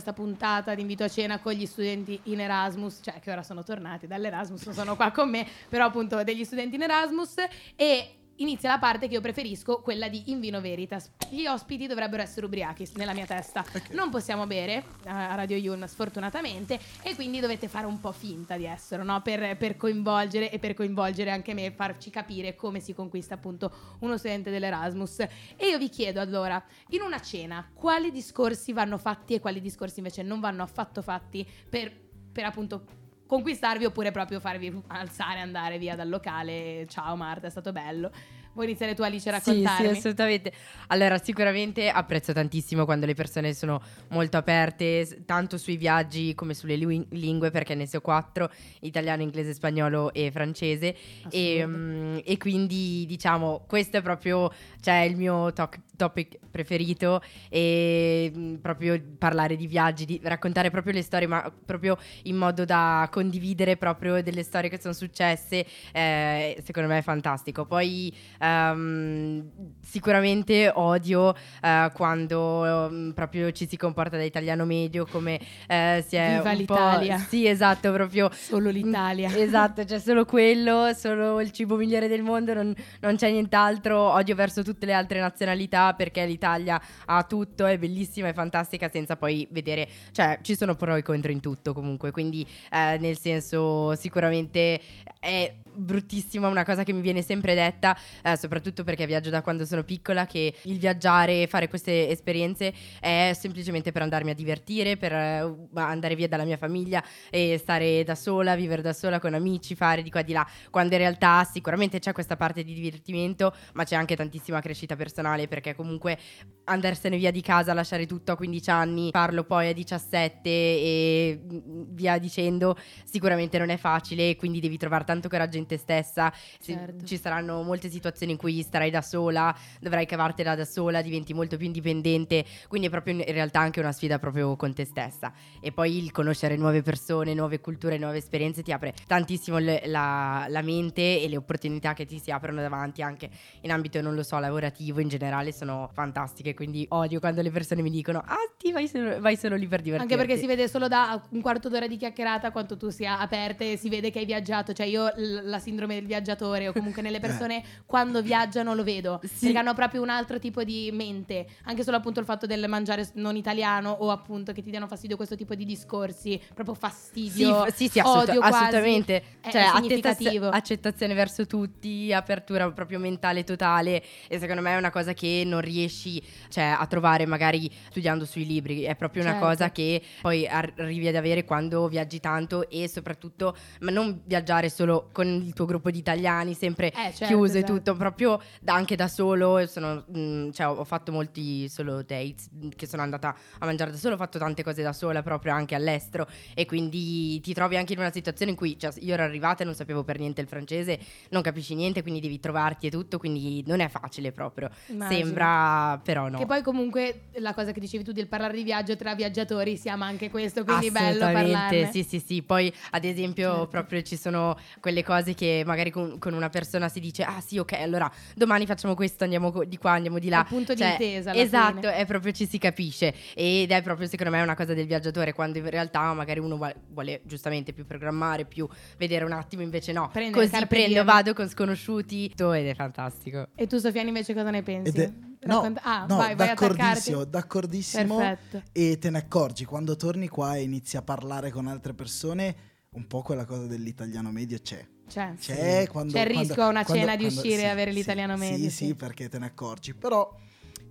Questa 0.00 0.14
puntata 0.14 0.74
di 0.74 0.80
invito 0.80 1.04
a 1.04 1.08
cena 1.08 1.40
con 1.40 1.52
gli 1.52 1.66
studenti 1.66 2.18
in 2.24 2.40
Erasmus, 2.40 3.00
cioè 3.02 3.20
che 3.20 3.30
ora 3.30 3.42
sono 3.42 3.62
tornati 3.62 4.06
dall'Erasmus, 4.06 4.70
sono 4.70 4.96
qua 4.96 5.10
con 5.10 5.28
me, 5.28 5.46
però 5.68 5.84
appunto 5.84 6.22
degli 6.24 6.44
studenti 6.44 6.76
in 6.76 6.82
Erasmus 6.82 7.34
e 7.76 8.19
inizia 8.40 8.70
la 8.70 8.78
parte 8.78 9.06
che 9.06 9.14
io 9.14 9.20
preferisco, 9.20 9.80
quella 9.80 10.08
di 10.08 10.30
In 10.30 10.40
Vino 10.40 10.60
Veritas. 10.60 11.10
Gli 11.28 11.46
ospiti 11.46 11.86
dovrebbero 11.86 12.22
essere 12.22 12.46
ubriachi 12.46 12.88
nella 12.94 13.12
mia 13.12 13.26
testa. 13.26 13.64
Non 13.92 14.10
possiamo 14.10 14.46
bere 14.46 14.84
eh, 15.04 15.10
a 15.10 15.34
Radio 15.34 15.56
Yulm 15.56 15.84
sfortunatamente 15.84 16.78
e 17.02 17.14
quindi 17.14 17.40
dovete 17.40 17.68
fare 17.68 17.86
un 17.86 18.00
po' 18.00 18.12
finta 18.12 18.56
di 18.56 18.64
essere, 18.64 19.02
no? 19.02 19.20
Per, 19.22 19.56
per 19.56 19.76
coinvolgere 19.76 20.50
e 20.50 20.58
per 20.58 20.74
coinvolgere 20.74 21.30
anche 21.30 21.54
me, 21.54 21.70
farci 21.70 22.10
capire 22.10 22.54
come 22.54 22.80
si 22.80 22.94
conquista 22.94 23.34
appunto 23.34 23.72
uno 24.00 24.16
studente 24.16 24.50
dell'Erasmus. 24.50 25.20
E 25.20 25.68
io 25.68 25.78
vi 25.78 25.88
chiedo 25.88 26.20
allora, 26.20 26.62
in 26.88 27.02
una 27.02 27.20
cena, 27.20 27.70
quali 27.72 28.10
discorsi 28.10 28.72
vanno 28.72 28.98
fatti 28.98 29.34
e 29.34 29.40
quali 29.40 29.60
discorsi 29.60 29.98
invece 29.98 30.22
non 30.22 30.40
vanno 30.40 30.62
affatto 30.62 31.02
fatti 31.02 31.46
per, 31.68 31.92
per 32.32 32.44
appunto 32.44 32.98
conquistarvi 33.30 33.84
oppure 33.84 34.10
proprio 34.10 34.40
farvi 34.40 34.76
alzare 34.88 35.38
andare 35.38 35.78
via 35.78 35.94
dal 35.94 36.08
locale. 36.08 36.84
Ciao 36.88 37.14
Marta, 37.14 37.46
è 37.46 37.50
stato 37.50 37.70
bello. 37.70 38.10
Vuoi 38.52 38.66
iniziare 38.66 38.94
tu 38.96 39.02
Alice 39.02 39.28
a 39.30 39.38
Sì, 39.38 39.50
sì, 39.50 39.52
raccontarmi? 39.52 39.90
assolutamente. 39.96 40.52
Allora, 40.88 41.16
sicuramente 41.18 41.88
apprezzo 41.88 42.32
tantissimo 42.32 42.84
quando 42.84 43.06
le 43.06 43.14
persone 43.14 43.54
sono 43.54 43.80
molto 44.08 44.36
aperte, 44.38 45.22
tanto 45.24 45.56
sui 45.56 45.76
viaggi 45.76 46.34
come 46.34 46.54
sulle 46.54 46.74
li- 46.74 47.06
lingue, 47.10 47.52
perché 47.52 47.76
ne 47.76 47.86
so 47.86 48.00
quattro, 48.00 48.50
italiano, 48.80 49.22
inglese, 49.22 49.54
spagnolo 49.54 50.12
e 50.12 50.32
francese. 50.32 50.96
E, 51.30 51.62
Assurdo. 51.62 51.76
mm, 51.78 52.18
e 52.24 52.36
quindi, 52.38 53.06
diciamo, 53.06 53.62
questo 53.68 53.98
è 53.98 54.02
proprio 54.02 54.52
cioè, 54.80 54.96
il 55.08 55.16
mio 55.16 55.52
toc- 55.52 55.78
topic 56.00 56.38
preferito 56.50 57.20
e 57.50 58.32
mm, 58.34 58.54
proprio 58.56 58.98
parlare 59.18 59.54
di 59.54 59.66
viaggi, 59.66 60.06
di 60.06 60.18
raccontare 60.22 60.70
proprio 60.70 60.94
le 60.94 61.02
storie, 61.02 61.26
ma 61.26 61.52
proprio 61.66 61.98
in 62.22 62.36
modo 62.36 62.64
da 62.64 63.06
condividere 63.10 63.76
proprio 63.76 64.22
delle 64.22 64.42
storie 64.42 64.70
che 64.70 64.80
sono 64.80 64.94
successe, 64.94 65.66
eh, 65.92 66.58
secondo 66.64 66.88
me 66.88 66.98
è 66.98 67.02
fantastico. 67.02 67.66
Poi 67.66 68.14
ehm, 68.38 69.50
sicuramente 69.90 70.70
odio 70.72 71.34
eh, 71.60 71.90
quando 71.92 72.86
ehm, 72.86 73.12
proprio 73.14 73.50
ci 73.50 73.66
si 73.66 73.76
comporta 73.76 74.16
da 74.16 74.22
italiano 74.22 74.64
medio 74.64 75.04
come 75.04 75.40
eh, 75.66 76.04
si 76.06 76.14
è 76.16 76.36
Viva 76.36 76.50
un 76.50 76.64
po'- 76.64 76.74
l'Italia. 76.74 77.18
Sì, 77.18 77.46
esatto, 77.46 77.92
proprio 77.92 78.30
Solo 78.32 78.70
l'Italia. 78.70 79.28
Mm, 79.28 79.34
Esatto, 79.50 79.84
c'è 79.84 79.98
solo 79.98 80.24
quello, 80.24 80.92
solo 80.94 81.40
il 81.40 81.50
cibo 81.50 81.76
migliore 81.76 82.06
del 82.06 82.22
mondo, 82.22 82.54
non, 82.54 82.72
non 83.00 83.16
c'è 83.16 83.30
nient'altro. 83.30 84.12
Odio 84.12 84.34
verso 84.36 84.62
tutte 84.62 84.86
le 84.86 84.92
altre 84.92 85.18
nazionalità 85.18 85.94
perché 85.94 86.24
l'Italia 86.24 86.80
ha 87.06 87.22
tutto, 87.24 87.66
è 87.66 87.76
bellissima, 87.78 88.28
è 88.28 88.32
fantastica, 88.32 88.88
senza 88.88 89.16
poi 89.16 89.46
vedere, 89.50 89.88
cioè 90.12 90.38
ci 90.42 90.54
sono 90.56 90.76
pro 90.76 90.94
e 90.94 91.02
contro 91.02 91.32
in 91.32 91.40
tutto 91.40 91.72
comunque, 91.72 92.10
quindi 92.12 92.46
eh, 92.70 92.96
nel 93.00 93.18
senso 93.18 93.94
sicuramente 93.96 94.80
è 95.18 95.52
bruttissima, 95.72 96.48
una 96.48 96.64
cosa 96.64 96.82
che 96.84 96.92
mi 96.92 97.00
viene 97.00 97.22
sempre 97.22 97.54
detta, 97.54 97.96
eh, 98.22 98.36
soprattutto 98.36 98.84
perché 98.84 99.06
viaggio 99.06 99.30
da 99.30 99.42
quando 99.42 99.64
sono 99.64 99.79
piccola, 99.84 100.26
che 100.26 100.54
il 100.62 100.78
viaggiare, 100.78 101.46
fare 101.46 101.68
queste 101.68 102.08
esperienze 102.08 102.72
è 103.00 103.32
semplicemente 103.34 103.92
per 103.92 104.02
andarmi 104.02 104.30
a 104.30 104.34
divertire, 104.34 104.96
per 104.96 105.12
eh, 105.12 105.56
andare 105.74 106.14
via 106.14 106.28
dalla 106.28 106.44
mia 106.44 106.56
famiglia 106.56 107.02
e 107.30 107.58
stare 107.58 108.04
da 108.04 108.14
sola, 108.14 108.54
vivere 108.54 108.82
da 108.82 108.92
sola 108.92 109.18
con 109.18 109.34
amici, 109.34 109.74
fare 109.74 110.02
di 110.02 110.10
qua 110.10 110.20
e 110.20 110.24
di 110.24 110.32
là, 110.32 110.46
quando 110.70 110.94
in 110.94 111.00
realtà 111.00 111.44
sicuramente 111.44 111.98
c'è 111.98 112.12
questa 112.12 112.36
parte 112.36 112.64
di 112.64 112.74
divertimento, 112.74 113.54
ma 113.74 113.84
c'è 113.84 113.96
anche 113.96 114.16
tantissima 114.16 114.60
crescita 114.60 114.96
personale 114.96 115.48
perché 115.48 115.74
comunque 115.74 116.18
andarsene 116.64 117.16
via 117.16 117.30
di 117.30 117.40
casa, 117.40 117.72
lasciare 117.74 118.06
tutto 118.06 118.32
a 118.32 118.36
15 118.36 118.70
anni, 118.70 119.10
farlo 119.10 119.44
poi 119.44 119.68
a 119.68 119.72
17 119.72 120.48
e 120.48 121.40
mm, 121.42 121.82
via 121.88 122.18
dicendo, 122.18 122.76
sicuramente 123.04 123.58
non 123.58 123.70
è 123.70 123.76
facile, 123.76 124.36
quindi 124.36 124.60
devi 124.60 124.76
trovare 124.76 125.04
tanto 125.04 125.28
coraggio 125.28 125.58
in 125.58 125.66
te 125.66 125.76
stessa. 125.76 126.32
Certo. 126.60 127.04
Ci 127.04 127.16
saranno 127.16 127.62
molte 127.62 127.90
situazioni 127.90 128.32
in 128.32 128.38
cui 128.38 128.62
starai 128.62 128.90
da 128.90 129.02
sola, 129.02 129.54
dovrai 129.80 130.06
cavartela 130.06 130.54
da 130.54 130.64
sola, 130.64 131.02
diventi 131.02 131.34
molto 131.34 131.56
più 131.56 131.66
indipendente, 131.66 132.44
quindi 132.68 132.88
è 132.88 132.90
proprio 132.90 133.14
in 133.14 133.24
realtà 133.32 133.60
anche 133.60 133.80
una 133.80 133.92
sfida 133.92 134.18
proprio 134.18 134.56
con 134.56 134.74
te 134.74 134.84
stessa. 134.84 135.32
E 135.60 135.72
poi 135.72 135.96
il 135.98 136.10
conoscere 136.12 136.56
nuove 136.56 136.82
persone, 136.82 137.34
nuove 137.34 137.60
culture, 137.60 137.98
nuove 137.98 138.18
esperienze 138.18 138.62
ti 138.62 138.72
apre 138.72 138.94
tantissimo 139.06 139.58
le- 139.58 139.82
la, 139.86 140.46
la 140.48 140.62
mente 140.62 141.20
e 141.22 141.28
le 141.28 141.36
opportunità 141.36 141.92
che 141.94 142.04
ti 142.06 142.18
si 142.18 142.30
aprono 142.30 142.60
davanti 142.60 143.02
anche 143.02 143.28
in 143.62 143.70
ambito, 143.70 144.00
non 144.00 144.14
lo 144.14 144.22
so, 144.22 144.38
lavorativo 144.38 145.00
in 145.00 145.08
generale 145.08 145.52
sono 145.52 145.88
fantastiche, 145.92 146.54
quindi 146.54 146.84
odio 146.90 147.20
quando 147.20 147.42
le 147.42 147.50
persone 147.50 147.82
mi 147.82 147.90
dicono 147.90 148.18
"Ah, 148.24 148.36
ti 148.56 148.72
vai 148.72 148.88
solo, 148.88 149.20
vai 149.20 149.36
solo 149.36 149.56
lì 149.56 149.66
per 149.66 149.80
divertirti". 149.82 150.12
Anche 150.14 150.16
perché 150.26 150.40
si 150.40 150.46
vede 150.46 150.68
solo 150.68 150.88
da 150.88 151.20
un 151.30 151.40
quarto 151.40 151.68
d'ora 151.68 151.86
di 151.86 151.96
chiacchierata 151.96 152.50
quanto 152.50 152.76
tu 152.76 152.88
sia 152.90 153.18
aperta 153.18 153.64
e 153.64 153.76
si 153.76 153.88
vede 153.88 154.10
che 154.10 154.20
hai 154.20 154.24
viaggiato, 154.24 154.72
cioè 154.72 154.86
io 154.86 155.12
la 155.16 155.58
sindrome 155.58 155.94
del 155.94 156.06
viaggiatore 156.06 156.68
o 156.68 156.72
comunque 156.72 157.02
nelle 157.02 157.20
persone 157.20 157.62
quando 157.86 158.22
viaggiano 158.22 158.74
lo 158.74 158.84
vedo, 158.84 159.20
Sì. 159.22 159.46
Hanno 159.60 159.74
proprio 159.74 160.02
un 160.02 160.08
altro 160.08 160.38
tipo 160.38 160.64
di 160.64 160.90
mente, 160.92 161.46
anche 161.64 161.82
solo 161.84 161.96
appunto 161.96 162.18
il 162.20 162.26
fatto 162.26 162.46
del 162.46 162.66
mangiare 162.68 163.08
non 163.14 163.36
italiano 163.36 163.90
o 163.90 164.10
appunto 164.10 164.52
che 164.52 164.62
ti 164.62 164.70
diano 164.70 164.86
fastidio 164.88 165.16
questo 165.16 165.36
tipo 165.36 165.54
di 165.54 165.64
discorsi, 165.64 166.40
proprio 166.54 166.74
Sì, 166.74 166.80
fastidio, 166.80 167.66
sì, 167.74 167.88
sì, 167.88 168.00
odio 168.02 168.40
quasi. 168.40 168.54
assolutamente. 168.56 169.16
È- 169.40 169.50
Cioè, 169.50 169.62
è 169.62 169.64
attesta- 169.66 169.76
significativo. 169.80 170.48
accettazione 170.48 171.14
verso 171.14 171.46
tutti, 171.46 172.12
apertura 172.12 172.70
proprio 172.72 172.98
mentale 172.98 173.44
totale. 173.44 174.02
E 174.28 174.38
secondo 174.38 174.62
me 174.62 174.74
è 174.74 174.76
una 174.76 174.90
cosa 174.90 175.12
che 175.12 175.42
non 175.46 175.60
riesci 175.60 176.22
cioè, 176.48 176.64
a 176.78 176.86
trovare 176.86 177.26
magari 177.26 177.70
studiando 177.90 178.24
sui 178.24 178.46
libri. 178.46 178.82
È 178.82 178.94
proprio 178.96 179.22
una 179.22 179.32
Certo. 179.32 179.46
cosa 179.46 179.70
che 179.70 180.02
poi 180.20 180.46
arrivi 180.46 181.08
ad 181.08 181.14
avere 181.14 181.44
quando 181.44 181.88
viaggi 181.88 182.20
tanto 182.20 182.68
e 182.68 182.88
soprattutto, 182.88 183.56
ma 183.80 183.90
non 183.90 184.20
viaggiare 184.24 184.68
solo 184.70 185.08
con 185.12 185.26
il 185.26 185.52
tuo 185.52 185.64
gruppo 185.66 185.90
di 185.90 185.98
italiani, 185.98 186.54
sempre 186.54 186.88
Eh, 186.90 187.12
certo, 187.14 187.26
chiuso 187.26 187.56
esatto. 187.58 187.72
e 187.72 187.76
tutto, 187.76 187.94
proprio 187.96 188.40
da- 188.60 188.74
anche 188.74 188.96
da 188.96 189.08
solo. 189.08 189.49
Sono, 189.66 190.04
mm, 190.16 190.50
cioè, 190.50 190.68
ho 190.68 190.84
fatto 190.84 191.12
molti 191.12 191.68
solo 191.68 192.02
dates 192.02 192.48
mm, 192.54 192.68
che 192.76 192.86
sono 192.86 193.02
andata 193.02 193.34
a 193.58 193.66
mangiare 193.66 193.90
da 193.90 193.96
solo, 193.96 194.14
ho 194.14 194.18
fatto 194.18 194.38
tante 194.38 194.62
cose 194.62 194.82
da 194.82 194.92
sola 194.92 195.22
proprio 195.22 195.52
anche 195.52 195.74
all'estero 195.74 196.26
e 196.54 196.66
quindi 196.66 197.40
ti 197.40 197.54
trovi 197.54 197.76
anche 197.76 197.92
in 197.92 197.98
una 197.98 198.12
situazione 198.12 198.52
in 198.52 198.56
cui 198.56 198.78
cioè, 198.78 198.92
io 198.98 199.14
ero 199.14 199.22
arrivata 199.22 199.62
e 199.62 199.66
non 199.66 199.74
sapevo 199.74 200.04
per 200.04 200.18
niente 200.18 200.40
il 200.40 200.46
francese, 200.46 200.98
non 201.30 201.42
capisci 201.42 201.74
niente, 201.74 202.02
quindi 202.02 202.20
devi 202.20 202.38
trovarti 202.40 202.86
e 202.86 202.90
tutto, 202.90 203.18
quindi 203.18 203.62
non 203.66 203.80
è 203.80 203.88
facile 203.88 204.32
proprio. 204.32 204.70
Immagino. 204.86 205.24
Sembra, 205.24 206.00
però 206.02 206.28
no. 206.28 206.38
Che 206.38 206.46
poi 206.46 206.62
comunque 206.62 207.28
la 207.34 207.54
cosa 207.54 207.72
che 207.72 207.80
dicevi 207.80 208.04
tu 208.04 208.12
del 208.12 208.28
parlare 208.28 208.54
di 208.54 208.62
viaggio 208.62 208.96
tra 208.96 209.14
viaggiatori 209.14 209.76
si 209.76 209.88
ama 209.88 210.06
anche 210.06 210.30
questo, 210.30 210.64
quindi 210.64 210.90
bello 210.90 211.30
parlarne. 211.32 211.90
sì, 211.90 212.02
sì, 212.02 212.18
sì. 212.18 212.42
Poi, 212.42 212.72
ad 212.90 213.04
esempio, 213.04 213.50
Certo. 213.50 213.68
proprio 213.68 214.02
ci 214.02 214.16
sono 214.16 214.56
quelle 214.80 215.02
cose 215.02 215.34
che 215.34 215.62
magari 215.64 215.90
con, 215.90 216.18
con 216.18 216.34
una 216.34 216.48
persona 216.48 216.88
si 216.88 217.00
dice: 217.00 217.22
Ah, 217.22 217.40
sì, 217.40 217.58
ok, 217.58 217.72
allora 217.72 218.10
domani 218.34 218.66
facciamo 218.66 218.94
questo, 218.94 219.24
andiamo 219.24 219.39
co- 219.50 219.64
di 219.64 219.78
qua, 219.78 219.92
andiamo 219.92 220.18
di 220.18 220.28
là. 220.28 220.40
Il 220.40 220.46
punto 220.46 220.74
di 220.74 220.80
Cioè, 220.80 220.90
intesa, 220.90 221.30
alla 221.30 221.40
Esatto, 221.40 221.80
fine. 221.80 221.94
è 221.96 222.04
proprio 222.06 222.32
ci 222.32 222.46
si 222.46 222.58
capisce. 222.58 223.14
Ed 223.34 223.70
è 223.70 223.82
proprio, 223.82 224.06
secondo 224.06 224.30
me, 224.32 224.42
una 224.42 224.54
cosa 224.54 224.74
del 224.74 224.86
viaggiatore, 224.86 225.32
quando 225.32 225.56
in 225.58 225.70
realtà 225.70 226.12
magari 226.12 226.40
uno 226.40 226.56
vuole, 226.56 226.74
vuole 226.90 227.22
giustamente 227.24 227.72
più 227.72 227.86
programmare, 227.86 228.44
più 228.44 228.68
vedere 228.98 229.24
un 229.24 229.32
attimo, 229.32 229.62
invece 229.62 229.92
no. 229.92 230.10
Prendere 230.12 230.48
Così 230.48 230.66
prendo, 230.66 231.02
vado 231.04 231.32
con 231.32 231.48
sconosciuti 231.48 232.30
ed 232.36 232.66
è 232.66 232.74
fantastico. 232.74 233.48
E 233.54 233.66
tu 233.66 233.78
Sofiane 233.78 234.08
invece 234.08 234.34
cosa 234.34 234.50
ne 234.50 234.62
pensi? 234.62 234.90
Ed 234.90 234.98
è- 234.98 235.12
no, 235.46 235.72
ah, 235.82 236.04
no, 236.06 236.16
vai, 236.16 236.34
vai 236.34 236.48
d'accordissimo, 236.48 237.24
d'accordissimo. 237.24 238.16
Perfetto. 238.16 238.62
E 238.72 238.98
te 238.98 239.10
ne 239.10 239.18
accorgi 239.18 239.64
quando 239.64 239.96
torni 239.96 240.28
qua 240.28 240.56
e 240.56 240.62
inizi 240.62 240.96
a 240.96 241.02
parlare 241.02 241.50
con 241.50 241.66
altre 241.66 241.94
persone, 241.94 242.54
un 242.90 243.06
po' 243.06 243.22
quella 243.22 243.44
cosa 243.44 243.66
dell'italiano 243.66 244.30
medio 244.30 244.58
c'è. 244.60 244.84
Cioè, 245.10 245.34
C'è, 245.38 245.88
quando, 245.88 246.12
C'è 246.12 246.20
il 246.20 246.26
quando- 246.26 246.40
rischio 246.40 246.62
a 246.62 246.68
una 246.68 246.84
quando- 246.84 247.02
cena 247.04 247.16
di 247.16 247.24
uscire 247.26 247.56
sì, 247.58 247.62
e 247.62 247.66
avere 247.66 247.90
sì, 247.90 247.96
l'italiano 247.98 248.36
medio, 248.36 248.56
Sì, 248.56 248.70
sì. 248.70 248.84
sì, 248.86 248.94
perché 248.94 249.28
te 249.28 249.38
ne 249.38 249.46
accorgi. 249.46 249.94
Però 249.94 250.34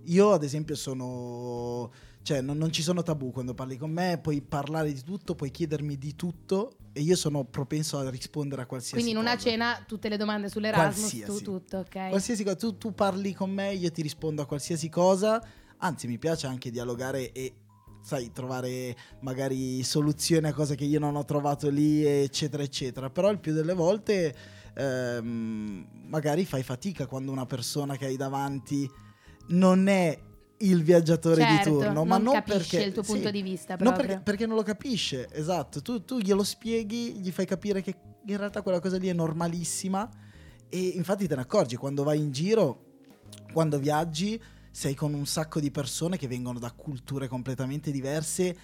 io, 0.04 0.32
ad 0.32 0.42
esempio, 0.44 0.74
sono. 0.76 1.90
Cioè, 2.22 2.42
non, 2.42 2.58
non 2.58 2.70
ci 2.70 2.82
sono 2.82 3.02
tabù 3.02 3.30
quando 3.32 3.54
parli 3.54 3.78
con 3.78 3.90
me, 3.90 4.18
puoi 4.22 4.42
parlare 4.42 4.92
di 4.92 5.02
tutto, 5.02 5.34
puoi 5.34 5.50
chiedermi 5.50 5.96
di 5.96 6.14
tutto 6.16 6.72
e 6.92 7.00
io 7.00 7.16
sono 7.16 7.44
propenso 7.44 7.96
a 7.98 8.10
rispondere 8.10 8.60
a 8.60 8.66
qualsiasi 8.66 8.96
Quindi 9.02 9.12
in 9.12 9.16
una 9.16 9.36
cosa. 9.36 9.48
cena 9.48 9.82
tutte 9.86 10.10
le 10.10 10.18
domande 10.18 10.50
sull'Erasmus, 10.50 11.08
tu 11.10 11.16
Qualsiasi. 11.16 11.42
tutto, 11.44 11.78
ok? 11.78 12.08
Qualsiasi 12.10 12.44
cosa, 12.44 12.56
tu, 12.56 12.76
tu 12.76 12.92
parli 12.92 13.32
con 13.32 13.50
me, 13.50 13.72
io 13.72 13.90
ti 13.90 14.02
rispondo 14.02 14.42
a 14.42 14.46
qualsiasi 14.46 14.90
cosa. 14.90 15.42
Anzi, 15.78 16.06
mi 16.08 16.18
piace 16.18 16.46
anche 16.46 16.70
dialogare 16.70 17.32
e, 17.32 17.54
sai, 18.00 18.32
trovare 18.32 18.96
magari 19.20 19.82
soluzioni 19.82 20.48
a 20.48 20.52
cose 20.52 20.74
che 20.74 20.84
io 20.84 20.98
non 20.98 21.16
ho 21.16 21.24
trovato 21.24 21.68
lì, 21.68 22.04
eccetera, 22.04 22.62
eccetera. 22.62 23.10
Però 23.10 23.30
il 23.30 23.38
più 23.38 23.52
delle 23.52 23.74
volte 23.74 24.34
ehm, 24.74 25.86
magari 26.06 26.44
fai 26.44 26.62
fatica 26.62 27.06
quando 27.06 27.32
una 27.32 27.46
persona 27.46 27.96
che 27.96 28.06
hai 28.06 28.16
davanti 28.16 28.90
non 29.48 29.88
è 29.88 30.18
il 30.58 30.82
viaggiatore 30.82 31.40
Certo, 31.40 31.70
di 31.70 31.76
turno, 31.76 32.04
ma 32.04 32.16
non 32.16 32.24
non 32.24 32.34
capisce 32.34 32.58
perché 32.58 32.82
il 32.82 32.92
tuo 32.92 33.02
sì, 33.02 33.12
punto 33.12 33.30
di 33.30 33.42
vista 33.42 33.76
proprio. 33.76 34.06
perché, 34.06 34.20
perché 34.22 34.46
non 34.46 34.56
lo 34.56 34.62
capisce, 34.62 35.28
esatto. 35.32 35.80
Tu, 35.80 36.04
tu 36.04 36.18
glielo 36.18 36.44
spieghi, 36.44 37.14
gli 37.14 37.30
fai 37.30 37.46
capire 37.46 37.82
che 37.82 37.96
in 38.26 38.36
realtà 38.36 38.62
quella 38.62 38.80
cosa 38.80 38.98
lì 38.98 39.08
è 39.08 39.12
normalissima 39.12 40.08
e 40.68 40.78
infatti 40.78 41.26
te 41.26 41.34
ne 41.34 41.40
accorgi 41.42 41.76
quando 41.76 42.02
vai 42.02 42.18
in 42.18 42.30
giro, 42.30 42.84
quando 43.52 43.78
viaggi, 43.78 44.40
sei 44.70 44.94
con 44.94 45.14
un 45.14 45.26
sacco 45.26 45.60
di 45.60 45.70
persone 45.70 46.16
che 46.16 46.28
vengono 46.28 46.58
da 46.58 46.70
culture 46.72 47.28
completamente 47.28 47.90
diverse 47.90 48.56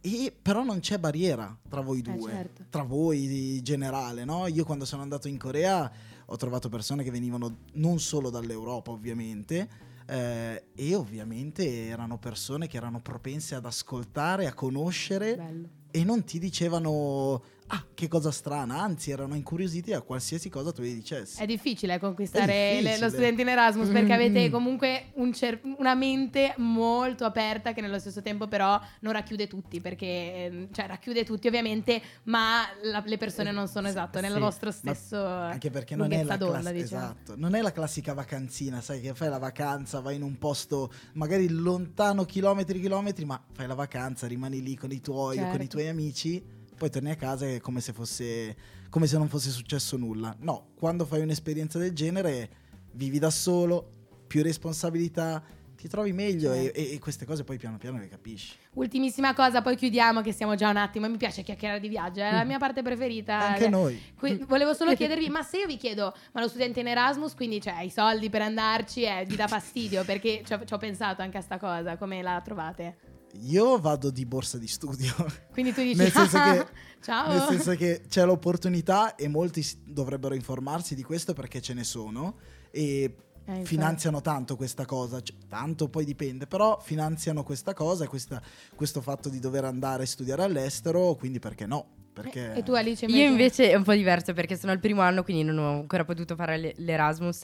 e 0.00 0.34
però 0.40 0.62
non 0.62 0.80
c'è 0.80 0.98
barriera 0.98 1.56
tra 1.66 1.80
voi 1.80 2.02
due, 2.02 2.30
certo. 2.30 2.64
tra 2.68 2.82
voi 2.82 3.56
in 3.56 3.64
generale, 3.64 4.26
no? 4.26 4.46
Io 4.48 4.64
quando 4.64 4.84
sono 4.84 5.00
andato 5.00 5.28
in 5.28 5.38
Corea 5.38 5.90
ho 6.26 6.36
trovato 6.36 6.68
persone 6.68 7.02
che 7.02 7.10
venivano 7.10 7.56
non 7.74 7.98
solo 7.98 8.28
dall'Europa, 8.28 8.90
ovviamente, 8.90 9.68
eh, 10.06 10.64
e 10.74 10.94
ovviamente 10.94 11.86
erano 11.86 12.18
persone 12.18 12.66
che 12.66 12.76
erano 12.76 13.00
propense 13.00 13.54
ad 13.54 13.64
ascoltare, 13.64 14.46
a 14.46 14.52
conoscere 14.52 15.36
Bello. 15.36 15.68
e 15.90 16.04
non 16.04 16.24
ti 16.24 16.38
dicevano 16.38 17.42
ah 17.68 17.84
che 17.94 18.08
cosa 18.08 18.30
strana, 18.30 18.80
anzi 18.82 19.10
erano 19.10 19.34
incuriositi 19.34 19.92
a 19.92 20.00
qualsiasi 20.02 20.48
cosa 20.50 20.72
tu 20.72 20.82
gli 20.82 20.92
dicessi. 20.94 21.40
È 21.42 21.46
difficile 21.46 21.98
conquistare 21.98 22.44
È 22.52 22.74
le- 22.74 22.80
difficile. 22.80 23.04
lo 23.06 23.08
studente 23.12 23.42
in 23.42 23.48
Erasmus 23.48 23.88
perché 23.88 24.08
Mm. 24.08 24.12
avete 24.12 24.50
comunque 24.50 25.04
un 25.14 25.32
cer- 25.32 25.60
una 25.78 25.94
mente 25.94 26.54
molto 26.58 27.24
aperta 27.24 27.72
che 27.72 27.80
nello 27.80 27.98
stesso 27.98 28.20
tempo 28.20 28.46
però 28.48 28.78
non 29.00 29.12
racchiude 29.12 29.46
tutti 29.46 29.80
perché 29.80 30.06
ehm, 30.44 30.68
cioè 30.72 30.86
racchiude 30.86 31.24
tutti 31.24 31.46
ovviamente 31.46 32.02
ma 32.24 32.62
la- 32.82 33.02
le 33.06 33.16
persone 33.16 33.50
non 33.52 33.68
sono 33.68 33.88
esatto 33.88 34.20
nel 34.20 34.32
sì. 34.32 34.38
vostro 34.38 34.68
Ma 34.82 34.94
stesso 34.94 35.24
Anche 35.24 35.70
perché 35.70 35.96
non 35.96 36.12
è, 36.12 36.22
la 36.24 36.36
d'onda, 36.36 36.60
class- 36.60 36.72
diciamo. 36.74 37.02
esatto, 37.02 37.34
non 37.36 37.54
è 37.54 37.60
la 37.62 37.72
classica 37.72 38.12
vacanzina, 38.12 38.80
sai 38.80 39.00
che 39.00 39.14
fai 39.14 39.28
la 39.30 39.38
vacanza, 39.38 40.00
vai 40.00 40.16
in 40.16 40.22
un 40.22 40.36
posto 40.38 40.92
magari 41.14 41.48
lontano 41.48 42.24
chilometri 42.24 42.80
chilometri, 42.80 43.24
ma 43.24 43.40
fai 43.52 43.66
la 43.66 43.74
vacanza, 43.74 44.26
rimani 44.26 44.60
lì 44.62 44.74
con 44.76 44.90
i 44.90 45.00
tuoi 45.00 45.38
o 45.38 45.42
con 45.42 45.48
i 45.54 45.58
Certo. 45.58 45.66
tuoi 45.76 45.88
amici, 45.88 46.42
poi 46.76 46.90
torni 46.90 47.10
a 47.10 47.16
casa 47.16 47.46
e 47.46 47.56
è 47.56 47.60
come 47.60 47.80
se 47.80 47.92
fosse 47.92 48.56
come 48.90 49.06
se 49.08 49.18
non 49.18 49.28
fosse 49.28 49.50
successo 49.50 49.96
nulla. 49.96 50.34
No, 50.40 50.68
quando 50.76 51.04
fai 51.04 51.20
un'esperienza 51.22 51.78
del 51.78 51.92
genere 51.92 52.48
vivi 52.92 53.18
da 53.18 53.30
solo, 53.30 53.90
più 54.28 54.40
responsabilità, 54.42 55.42
ti 55.76 55.88
trovi 55.88 56.12
meglio 56.12 56.52
e- 56.52 56.62
Certo. 56.72 56.78
e, 56.80 56.98
queste 57.00 57.24
cose 57.26 57.42
poi 57.44 57.58
piano 57.58 57.76
piano 57.76 57.98
le 57.98 58.08
capisci. 58.08 58.54
ultimissima 58.74 59.34
cosa 59.34 59.60
poi 59.62 59.76
chiudiamo 59.76 60.20
che 60.20 60.32
siamo 60.32 60.54
già 60.54 60.68
un 60.70 60.76
attimo 60.76 61.08
mi 61.08 61.16
piace 61.16 61.42
chiacchierare 61.42 61.78
di 61.80 61.88
viaggio 61.88 62.20
è 62.20 62.30
la 62.32 62.44
mia 62.44 62.58
parte 62.58 62.82
preferita 62.82 63.36
Mm. 63.38 63.52
Anche 63.52 63.68
noi. 63.68 64.00
Qui- 64.16 64.44
volevo 64.46 64.72
solo 64.74 64.94
chiedervi, 64.94 65.28
ma 65.28 65.42
se 65.42 65.58
io 65.58 65.66
vi 65.66 65.76
chiedo, 65.76 66.14
ma 66.32 66.40
lo 66.40 66.48
studente 66.48 66.80
in 66.80 66.86
Erasmus, 66.86 67.34
quindi 67.34 67.60
cioè, 67.60 67.80
i 67.82 67.90
soldi 67.90 68.30
per 68.30 68.42
andarci, 68.42 69.02
eh, 69.02 69.24
vi 69.26 69.34
dà 69.36 69.48
fastidio? 69.48 70.04
Perché 70.04 70.42
ci 70.44 70.52
ho, 70.54 70.64
ci 70.64 70.72
ho 70.72 70.78
pensato 70.78 71.20
anche 71.22 71.36
a 71.38 71.40
sta 71.40 71.58
cosa, 71.58 71.96
come 71.96 72.22
la 72.22 72.40
trovate? 72.42 72.96
Io 73.42 73.78
vado 73.78 74.10
di 74.10 74.24
borsa 74.26 74.58
di 74.58 74.66
studio. 74.68 75.12
Quindi 75.52 75.72
tu 75.72 75.82
dici, 75.82 75.98
Nel 75.98 76.10
senso 76.12 76.38
che, 76.40 76.66
ciao. 77.02 77.32
nel 77.32 77.42
senso 77.48 77.74
che 77.76 78.02
c'è 78.08 78.24
l'opportunità 78.24 79.14
e 79.16 79.28
molti 79.28 79.64
dovrebbero 79.84 80.34
informarsi 80.34 80.94
di 80.94 81.02
questo 81.02 81.32
perché 81.34 81.60
ce 81.60 81.74
ne 81.74 81.84
sono 81.84 82.36
e 82.70 83.16
Eh, 83.46 83.64
finanziano 83.66 84.22
tanto 84.22 84.56
questa 84.56 84.86
cosa, 84.86 85.20
cioè, 85.20 85.36
tanto 85.48 85.88
poi 85.90 86.06
dipende, 86.06 86.46
però 86.46 86.80
finanziano 86.80 87.42
questa 87.42 87.74
cosa, 87.74 88.06
questa- 88.08 88.40
questo 88.74 89.02
fatto 89.02 89.28
di 89.28 89.38
dover 89.38 89.64
andare 89.66 90.04
a 90.04 90.06
studiare 90.06 90.44
all'estero, 90.44 91.14
quindi 91.14 91.40
perché 91.40 91.66
no? 91.66 91.84
Perché 92.14 92.54
E 92.54 92.62
tu 92.62 92.72
Alice 92.72 93.04
invece? 93.04 93.22
Io 93.22 93.28
invece 93.28 93.70
è 93.70 93.74
un 93.74 93.82
po' 93.82 93.92
diverso 93.92 94.32
perché 94.32 94.56
sono 94.56 94.72
al 94.72 94.78
primo 94.78 95.02
anno, 95.02 95.22
quindi 95.24 95.42
non 95.42 95.58
ho 95.58 95.72
ancora 95.80 96.04
potuto 96.06 96.34
fare 96.36 96.72
l'Erasmus 96.76 97.42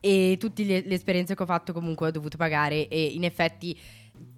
e 0.00 0.36
tutte 0.38 0.64
le, 0.64 0.82
le 0.84 0.94
esperienze 0.94 1.34
che 1.34 1.42
ho 1.42 1.46
fatto 1.46 1.72
comunque 1.72 2.08
ho 2.08 2.10
dovuto 2.10 2.36
pagare 2.36 2.86
e 2.88 3.04
in 3.06 3.24
effetti 3.24 3.74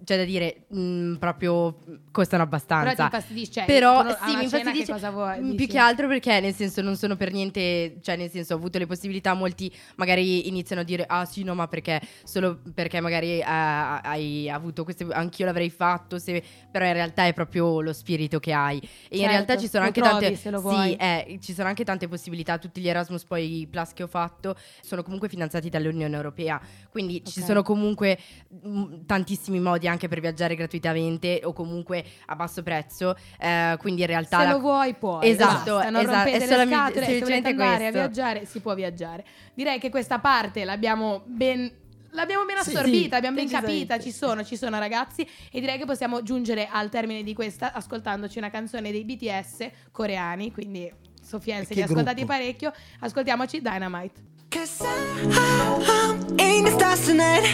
c'è 0.03 0.17
da 0.17 0.23
dire 0.23 0.65
mh, 0.69 1.15
proprio 1.15 1.77
costano 2.11 2.43
Però 2.43 2.55
abbastanza. 2.55 3.03
infastidisce, 3.05 3.51
cioè, 3.51 3.65
Però 3.65 4.01
sì, 4.25 4.35
mi 4.35 4.43
infastidisce 4.43 4.91
cosa 4.91 5.09
vuoi? 5.11 5.39
mm, 5.39 5.41
più 5.49 5.51
dici? 5.55 5.67
che 5.67 5.77
altro 5.77 6.07
perché 6.07 6.39
nel 6.39 6.53
senso 6.53 6.81
non 6.81 6.95
sono 6.95 7.15
per 7.15 7.31
niente, 7.31 7.97
cioè 8.01 8.15
nel 8.15 8.29
senso 8.29 8.53
ho 8.53 8.57
avuto 8.57 8.77
le 8.77 8.87
possibilità, 8.87 9.33
molti 9.33 9.71
magari 9.95 10.47
iniziano 10.47 10.81
a 10.81 10.85
dire 10.85 11.05
ah 11.07 11.25
sì 11.25 11.43
no 11.43 11.53
ma 11.55 11.67
perché 11.67 12.01
solo 12.23 12.59
perché 12.73 12.99
magari 12.99 13.39
eh, 13.39 13.43
hai 13.45 14.49
avuto 14.49 14.83
queste, 14.83 15.05
anch'io 15.11 15.45
l'avrei 15.45 15.69
fatto, 15.69 16.17
se, 16.19 16.43
però 16.69 16.85
in 16.85 16.93
realtà 16.93 17.25
è 17.27 17.33
proprio 17.33 17.81
lo 17.81 17.93
spirito 17.93 18.39
che 18.39 18.53
hai 18.53 18.77
e 18.79 19.17
in 19.17 19.21
Certo, 19.21 19.27
realtà 19.27 19.57
ci 19.57 19.67
sono 19.67 19.83
anche 19.85 20.01
tante, 20.01 20.35
sì, 20.35 20.95
eh, 20.95 21.37
ci 21.41 21.53
sono 21.53 21.67
anche 21.67 21.83
tante 21.83 22.07
possibilità, 22.07 22.57
tutti 22.57 22.81
gli 22.81 22.87
Erasmus 22.87 23.23
poi 23.25 23.67
Plus 23.69 23.93
che 23.93 24.03
ho 24.03 24.07
fatto 24.07 24.55
sono 24.81 25.03
comunque 25.03 25.29
finanziati 25.29 25.69
dall'Unione 25.69 26.15
Europea, 26.15 26.59
quindi 26.89 27.23
ci 27.25 27.39
Ok. 27.39 27.45
sono 27.45 27.61
comunque 27.61 28.17
mh, 28.49 29.05
tantissimi 29.05 29.59
modi 29.59 29.70
anche 29.87 30.07
per 30.07 30.19
viaggiare 30.19 30.55
gratuitamente 30.55 31.41
o 31.43 31.53
comunque 31.53 32.03
a 32.27 32.35
basso 32.35 32.63
prezzo, 32.63 33.15
eh, 33.39 33.75
quindi 33.79 34.01
in 34.01 34.07
realtà 34.07 34.39
Se 34.39 34.45
la- 34.45 34.51
lo 34.51 34.59
vuoi 34.59 34.93
puoi. 34.95 35.29
Esatto, 35.29 35.73
basta, 35.75 35.89
non 35.89 36.01
esatto, 36.01 36.15
rompete 36.15 36.37
è 36.37 36.39
le 36.39 36.45
solamente- 36.47 36.75
scatole, 36.75 36.93
se 36.93 36.99
volete 36.99 37.25
semplicemente 37.25 37.49
andare 37.49 37.73
a 37.73 37.77
questo. 37.77 37.97
viaggiare 37.99 38.45
si 38.45 38.59
può 38.59 38.73
viaggiare. 38.75 39.25
Direi 39.53 39.79
che 39.79 39.89
questa 39.89 40.19
parte 40.19 40.63
l'abbiamo 40.65 41.23
ben 41.25 41.79
l'abbiamo 42.13 42.43
ben 42.43 42.57
Sì, 42.57 42.71
assorbita, 42.71 43.07
sì, 43.09 43.15
abbiamo 43.15 43.37
ben 43.37 43.47
capita, 43.47 43.97
ci 43.97 44.11
sono, 44.11 44.43
ci 44.43 44.57
sono 44.57 44.77
ragazzi 44.79 45.25
e 45.49 45.59
direi 45.61 45.77
che 45.77 45.85
possiamo 45.85 46.21
giungere 46.23 46.67
al 46.69 46.89
termine 46.89 47.23
di 47.23 47.33
questa 47.33 47.71
ascoltandoci 47.71 48.37
una 48.37 48.49
canzone 48.49 48.91
dei 48.91 49.05
BTS 49.05 49.69
coreani, 49.91 50.51
quindi 50.51 50.91
Sofiane 51.21 51.63
se 51.63 51.73
li 51.73 51.81
ascoltati 51.81 52.23
gruppo? 52.23 52.33
parecchio, 52.33 52.73
ascoltiamoci 52.99 53.61
Dynamite. 53.61 54.21
Cause 54.61 54.81
I'm 54.83 56.39
in 56.39 56.65
the 56.65 56.71
stars 56.77 57.07
tonight. 57.07 57.45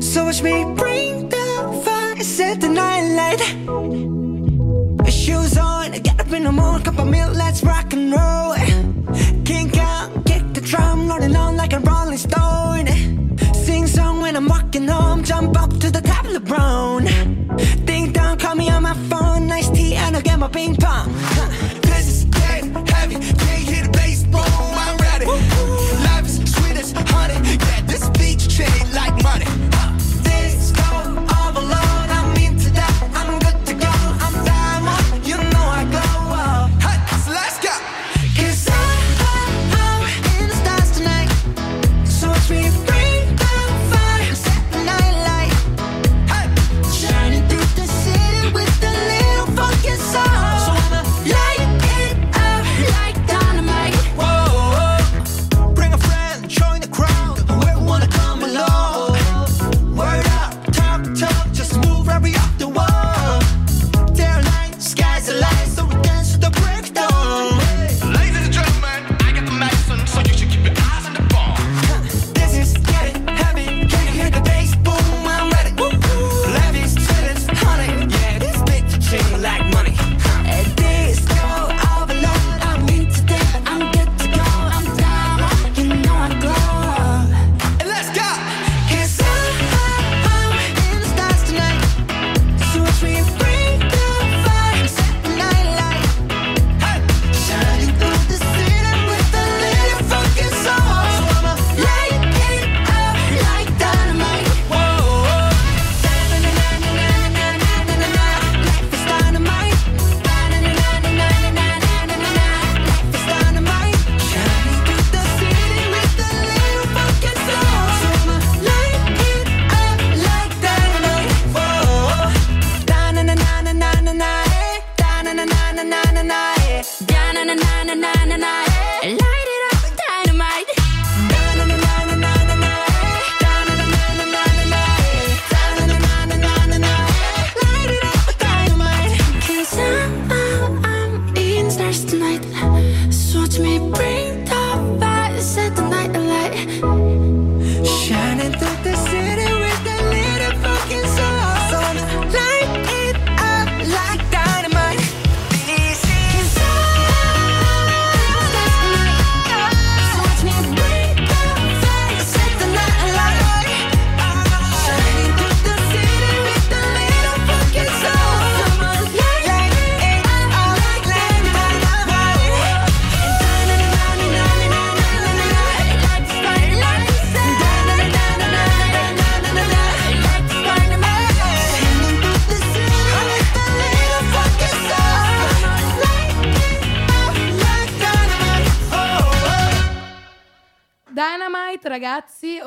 So 0.00 0.26
watch 0.26 0.40
me 0.40 0.72
bring 0.76 1.28
the 1.28 1.82
fire, 1.84 2.22
set 2.22 2.60
the 2.60 2.68
night 2.68 3.06
light. 3.18 3.40
Shoes 5.10 5.58
on, 5.58 5.94
up 5.96 6.32
in 6.32 6.44
the 6.44 6.52
morning, 6.52 6.84
cup 6.84 6.96
of 7.00 7.08
milk, 7.08 7.34
let's 7.34 7.64
rock 7.64 7.92
and 7.92 8.12
roll. 8.12 8.54
Kink 9.44 9.78
out, 9.78 10.10
kick 10.26 10.44
the 10.54 10.60
drum, 10.60 11.08
rolling 11.08 11.34
on 11.34 11.56
like 11.56 11.72
a 11.72 11.80
rolling 11.80 12.18
stone. 12.18 12.86
Sing 13.52 13.88
song 13.88 14.20
when 14.20 14.36
I'm 14.36 14.46
walking 14.46 14.86
home, 14.86 15.24
jump 15.24 15.60
up 15.60 15.70
to 15.80 15.90
the 15.90 16.02
top 16.02 16.24
of 16.24 16.34
the 16.34 16.40
brown. 16.40 17.06
Ding 17.84 18.12
dong, 18.12 18.38
call 18.38 18.54
me 18.54 18.70
on 18.70 18.84
my 18.84 18.94
phone, 19.10 19.48
nice 19.48 19.70
tea, 19.70 19.96
and 19.96 20.14
I'll 20.14 20.22
get 20.22 20.38
my 20.38 20.46
ping 20.46 20.76
pong. 20.76 21.12
This 21.82 22.06
is 22.06 22.24
getting 22.26 22.86
heavy. 22.86 23.38
Money. 29.22 29.67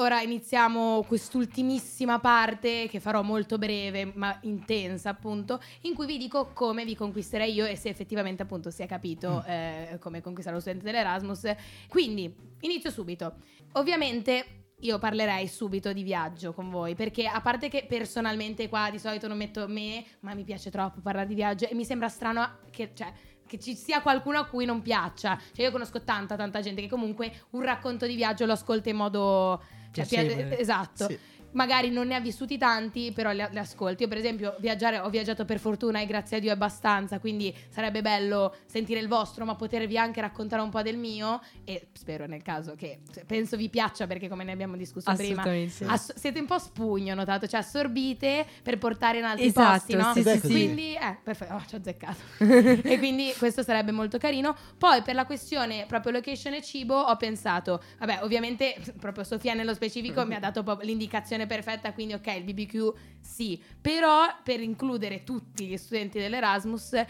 Ora 0.01 0.21
iniziamo 0.21 1.03
quest'ultimissima 1.07 2.19
parte 2.19 2.87
che 2.89 2.99
farò 2.99 3.21
molto 3.21 3.57
breve 3.57 4.11
ma 4.15 4.37
intensa 4.41 5.09
appunto, 5.09 5.61
in 5.81 5.93
cui 5.93 6.07
vi 6.07 6.17
dico 6.17 6.51
come 6.53 6.83
vi 6.83 6.95
conquisterei 6.95 7.53
io 7.53 7.65
e 7.65 7.75
se 7.75 7.89
effettivamente 7.89 8.41
appunto 8.41 8.71
si 8.71 8.81
è 8.81 8.87
capito 8.87 9.43
eh, 9.45 9.97
come 9.99 10.21
conquistare 10.21 10.55
lo 10.55 10.61
studente 10.61 10.85
dell'Erasmus. 10.85 11.53
Quindi 11.87 12.33
inizio 12.61 12.89
subito. 12.89 13.35
Ovviamente 13.73 14.45
io 14.79 14.97
parlerei 14.97 15.47
subito 15.47 15.93
di 15.93 16.01
viaggio 16.01 16.53
con 16.53 16.71
voi, 16.71 16.95
perché 16.95 17.27
a 17.27 17.39
parte 17.39 17.69
che 17.69 17.85
personalmente 17.87 18.67
qua 18.67 18.89
di 18.89 18.97
solito 18.97 19.27
non 19.27 19.37
metto 19.37 19.67
me, 19.67 20.03
ma 20.21 20.33
mi 20.33 20.43
piace 20.43 20.71
troppo 20.71 21.01
parlare 21.01 21.27
di 21.27 21.35
viaggio 21.35 21.67
e 21.67 21.75
mi 21.75 21.85
sembra 21.85 22.09
strano 22.09 22.57
che, 22.71 22.91
cioè, 22.95 23.13
che 23.45 23.59
ci 23.59 23.75
sia 23.75 24.01
qualcuno 24.01 24.39
a 24.39 24.45
cui 24.45 24.65
non 24.65 24.81
piaccia. 24.81 25.39
Cioè 25.53 25.65
io 25.65 25.71
conosco 25.71 26.01
tanta, 26.03 26.35
tanta 26.35 26.61
gente 26.61 26.81
che 26.81 26.89
comunque 26.89 27.43
un 27.51 27.61
racconto 27.61 28.07
di 28.07 28.15
viaggio 28.15 28.45
lo 28.45 28.53
ascolta 28.53 28.89
in 28.89 28.95
modo... 28.95 29.61
cioè, 29.91 30.05
Piacevole. 30.05 30.43
pia- 30.47 30.57
esatto. 30.57 31.07
Sì. 31.07 31.19
Magari 31.53 31.89
non 31.89 32.07
ne 32.07 32.15
ha 32.15 32.19
vissuti 32.19 32.57
tanti, 32.57 33.11
però 33.13 33.31
li, 33.31 33.45
li 33.51 33.59
ascolti. 33.59 34.03
Io, 34.03 34.09
per 34.09 34.17
esempio, 34.17 34.55
viaggiare 34.59 34.99
ho 34.99 35.09
viaggiato 35.09 35.45
per 35.45 35.59
fortuna 35.59 35.99
e 35.99 36.05
grazie 36.05 36.37
a 36.37 36.39
Dio 36.39 36.51
abbastanza. 36.51 37.19
Quindi 37.19 37.53
sarebbe 37.69 38.01
bello 38.01 38.55
sentire 38.65 38.99
il 38.99 39.07
vostro, 39.07 39.45
ma 39.45 39.55
potervi 39.55 39.97
anche 39.97 40.21
raccontare 40.21 40.61
un 40.61 40.69
po' 40.69 40.81
del 40.81 40.97
mio. 40.97 41.41
E 41.63 41.87
spero 41.93 42.25
nel 42.25 42.41
caso 42.41 42.75
che 42.75 42.99
cioè, 43.13 43.25
penso 43.25 43.57
vi 43.57 43.69
piaccia, 43.69 44.07
perché 44.07 44.27
come 44.27 44.43
ne 44.43 44.51
abbiamo 44.51 44.75
discusso 44.75 45.13
prima, 45.13 45.43
sì. 45.43 45.83
ass- 45.85 46.15
siete 46.15 46.39
un 46.39 46.45
po' 46.45 46.59
spugno, 46.59 47.13
notato, 47.13 47.47
cioè 47.47 47.59
assorbite 47.59 48.45
per 48.63 48.77
portare 48.77 49.19
in 49.19 49.23
altri 49.23 49.45
Esatto, 49.45 49.71
posti, 49.71 49.95
no? 49.95 50.13
sì, 50.13 50.23
sì, 50.23 50.39
sì. 50.39 50.51
Quindi, 50.51 50.93
eh, 50.95 51.17
perfetto, 51.21 51.53
oh, 51.53 51.63
ci 51.67 51.75
ho 51.75 51.77
azzeccato. 51.77 52.19
e 52.87 52.97
quindi 52.97 53.33
questo 53.37 53.63
sarebbe 53.63 53.91
molto 53.91 54.17
carino. 54.17 54.55
Poi 54.77 55.01
per 55.01 55.15
la 55.15 55.25
questione 55.25 55.85
proprio 55.87 56.13
location 56.13 56.53
e 56.53 56.61
cibo 56.61 56.95
ho 56.95 57.15
pensato, 57.17 57.81
vabbè, 57.99 58.19
ovviamente 58.23 58.75
proprio 58.99 59.23
Sofia 59.23 59.53
nello 59.53 59.73
specifico 59.73 60.25
mi 60.25 60.35
ha 60.35 60.39
dato 60.39 60.63
proprio 60.63 60.87
l'indicazione 61.41 61.45
perfetta, 61.47 61.93
quindi 61.93 62.13
ok, 62.13 62.27
il 62.35 62.43
BBQ 62.43 62.93
sì, 63.19 63.61
però 63.79 64.25
per 64.43 64.61
includere 64.61 65.23
tutti 65.23 65.67
gli 65.67 65.77
studenti 65.77 66.19
dell'Erasmus 66.19 67.03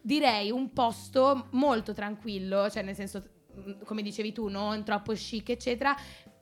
direi 0.00 0.50
un 0.50 0.72
posto 0.72 1.48
molto 1.52 1.92
tranquillo, 1.92 2.68
cioè 2.70 2.82
nel 2.82 2.94
senso 2.94 3.22
come 3.84 4.02
dicevi 4.02 4.32
tu, 4.32 4.48
non 4.48 4.82
troppo 4.82 5.12
chic, 5.12 5.50
eccetera, 5.50 5.94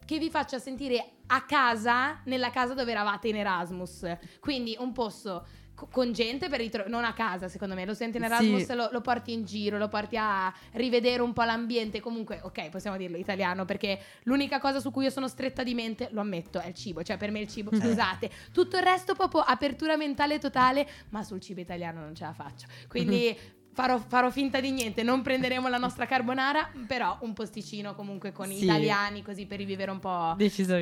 che 0.04 0.18
vi 0.18 0.30
faccia 0.30 0.58
sentire 0.58 1.18
a 1.26 1.44
casa 1.44 2.20
nella 2.24 2.50
casa 2.50 2.74
dove 2.74 2.90
eravate 2.90 3.28
in 3.28 3.36
Erasmus. 3.36 4.16
Quindi 4.40 4.76
un 4.78 4.92
posto 4.92 5.46
con 5.90 6.12
gente 6.12 6.48
per 6.48 6.58
ritro- 6.60 6.84
non 6.88 7.04
a 7.04 7.12
casa 7.12 7.48
secondo 7.48 7.74
me. 7.74 7.84
Lo 7.84 7.94
senti 7.94 8.16
in 8.18 8.24
Erasmus 8.24 8.64
Sì. 8.64 8.74
lo, 8.74 8.88
lo 8.92 9.00
porti 9.00 9.32
in 9.32 9.44
giro 9.44 9.78
lo 9.78 9.88
porti 9.88 10.16
a 10.18 10.52
rivedere 10.72 11.22
un 11.22 11.32
po' 11.32 11.42
l'ambiente. 11.42 12.00
Comunque 12.00 12.40
ok 12.42 12.68
possiamo 12.70 12.96
dirlo 12.96 13.16
italiano 13.16 13.64
perché 13.64 13.98
l'unica 14.24 14.58
cosa 14.60 14.80
su 14.80 14.90
cui 14.90 15.04
io 15.04 15.10
sono 15.10 15.28
stretta 15.28 15.62
di 15.62 15.74
mente 15.74 16.08
lo 16.12 16.20
ammetto 16.20 16.58
è 16.60 16.66
il 16.68 16.74
cibo. 16.74 17.02
Cioè 17.02 17.16
per 17.16 17.30
me 17.30 17.40
il 17.40 17.48
cibo 17.48 17.70
scusate 17.74 18.30
tutto 18.52 18.76
il 18.76 18.82
resto 18.82 19.14
proprio 19.14 19.40
apertura 19.42 19.96
mentale 19.96 20.38
totale 20.38 20.86
ma 21.10 21.22
sul 21.22 21.40
cibo 21.40 21.60
italiano 21.60 22.00
non 22.00 22.14
ce 22.14 22.24
la 22.24 22.32
faccio. 22.32 22.66
Quindi 22.88 23.36
Farò, 23.72 23.98
farò 23.98 24.30
finta 24.30 24.60
di 24.60 24.70
niente, 24.72 25.02
non 25.02 25.22
prenderemo 25.22 25.68
la 25.68 25.78
nostra 25.78 26.04
carbonara, 26.04 26.70
però 26.86 27.16
un 27.20 27.32
posticino 27.32 27.94
comunque 27.94 28.32
con 28.32 28.48
Sì. 28.48 28.64
italiani, 28.64 29.22
così 29.22 29.46
per 29.46 29.58
rivivere 29.58 29.90
un 29.90 30.00
po', 30.00 30.34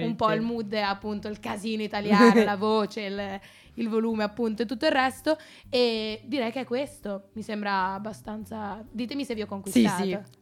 un 0.06 0.16
po' 0.16 0.32
il 0.32 0.40
mood, 0.40 0.72
appunto, 0.72 1.28
il 1.28 1.38
casino 1.38 1.82
italiano, 1.82 2.42
la 2.44 2.56
voce, 2.56 3.00
il, 3.02 3.40
il 3.74 3.88
volume, 3.88 4.24
appunto, 4.24 4.62
e 4.62 4.66
tutto 4.66 4.86
il 4.86 4.92
resto. 4.92 5.36
E 5.68 6.22
direi 6.24 6.50
che 6.50 6.60
è 6.60 6.64
questo. 6.64 7.28
Mi 7.34 7.42
sembra 7.42 7.92
abbastanza. 7.92 8.82
Ditemi 8.90 9.24
se 9.24 9.34
vi 9.34 9.42
ho 9.42 9.46
conquistato. 9.46 10.02
Sì, 10.02 10.10
sì. 10.10 10.37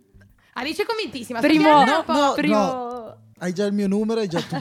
Alice 0.58 0.82
è 0.82 0.86
convintissima. 0.86 1.40
Primo- 1.40 1.84
No, 1.84 2.04
no, 2.06 2.32
primo- 2.34 2.56
no. 2.56 2.94
Hai 3.38 3.52
già 3.52 3.66
il 3.66 3.74
mio 3.74 3.86
numero, 3.86 4.20
hai 4.20 4.28
già 4.28 4.40
tutto. 4.40 4.58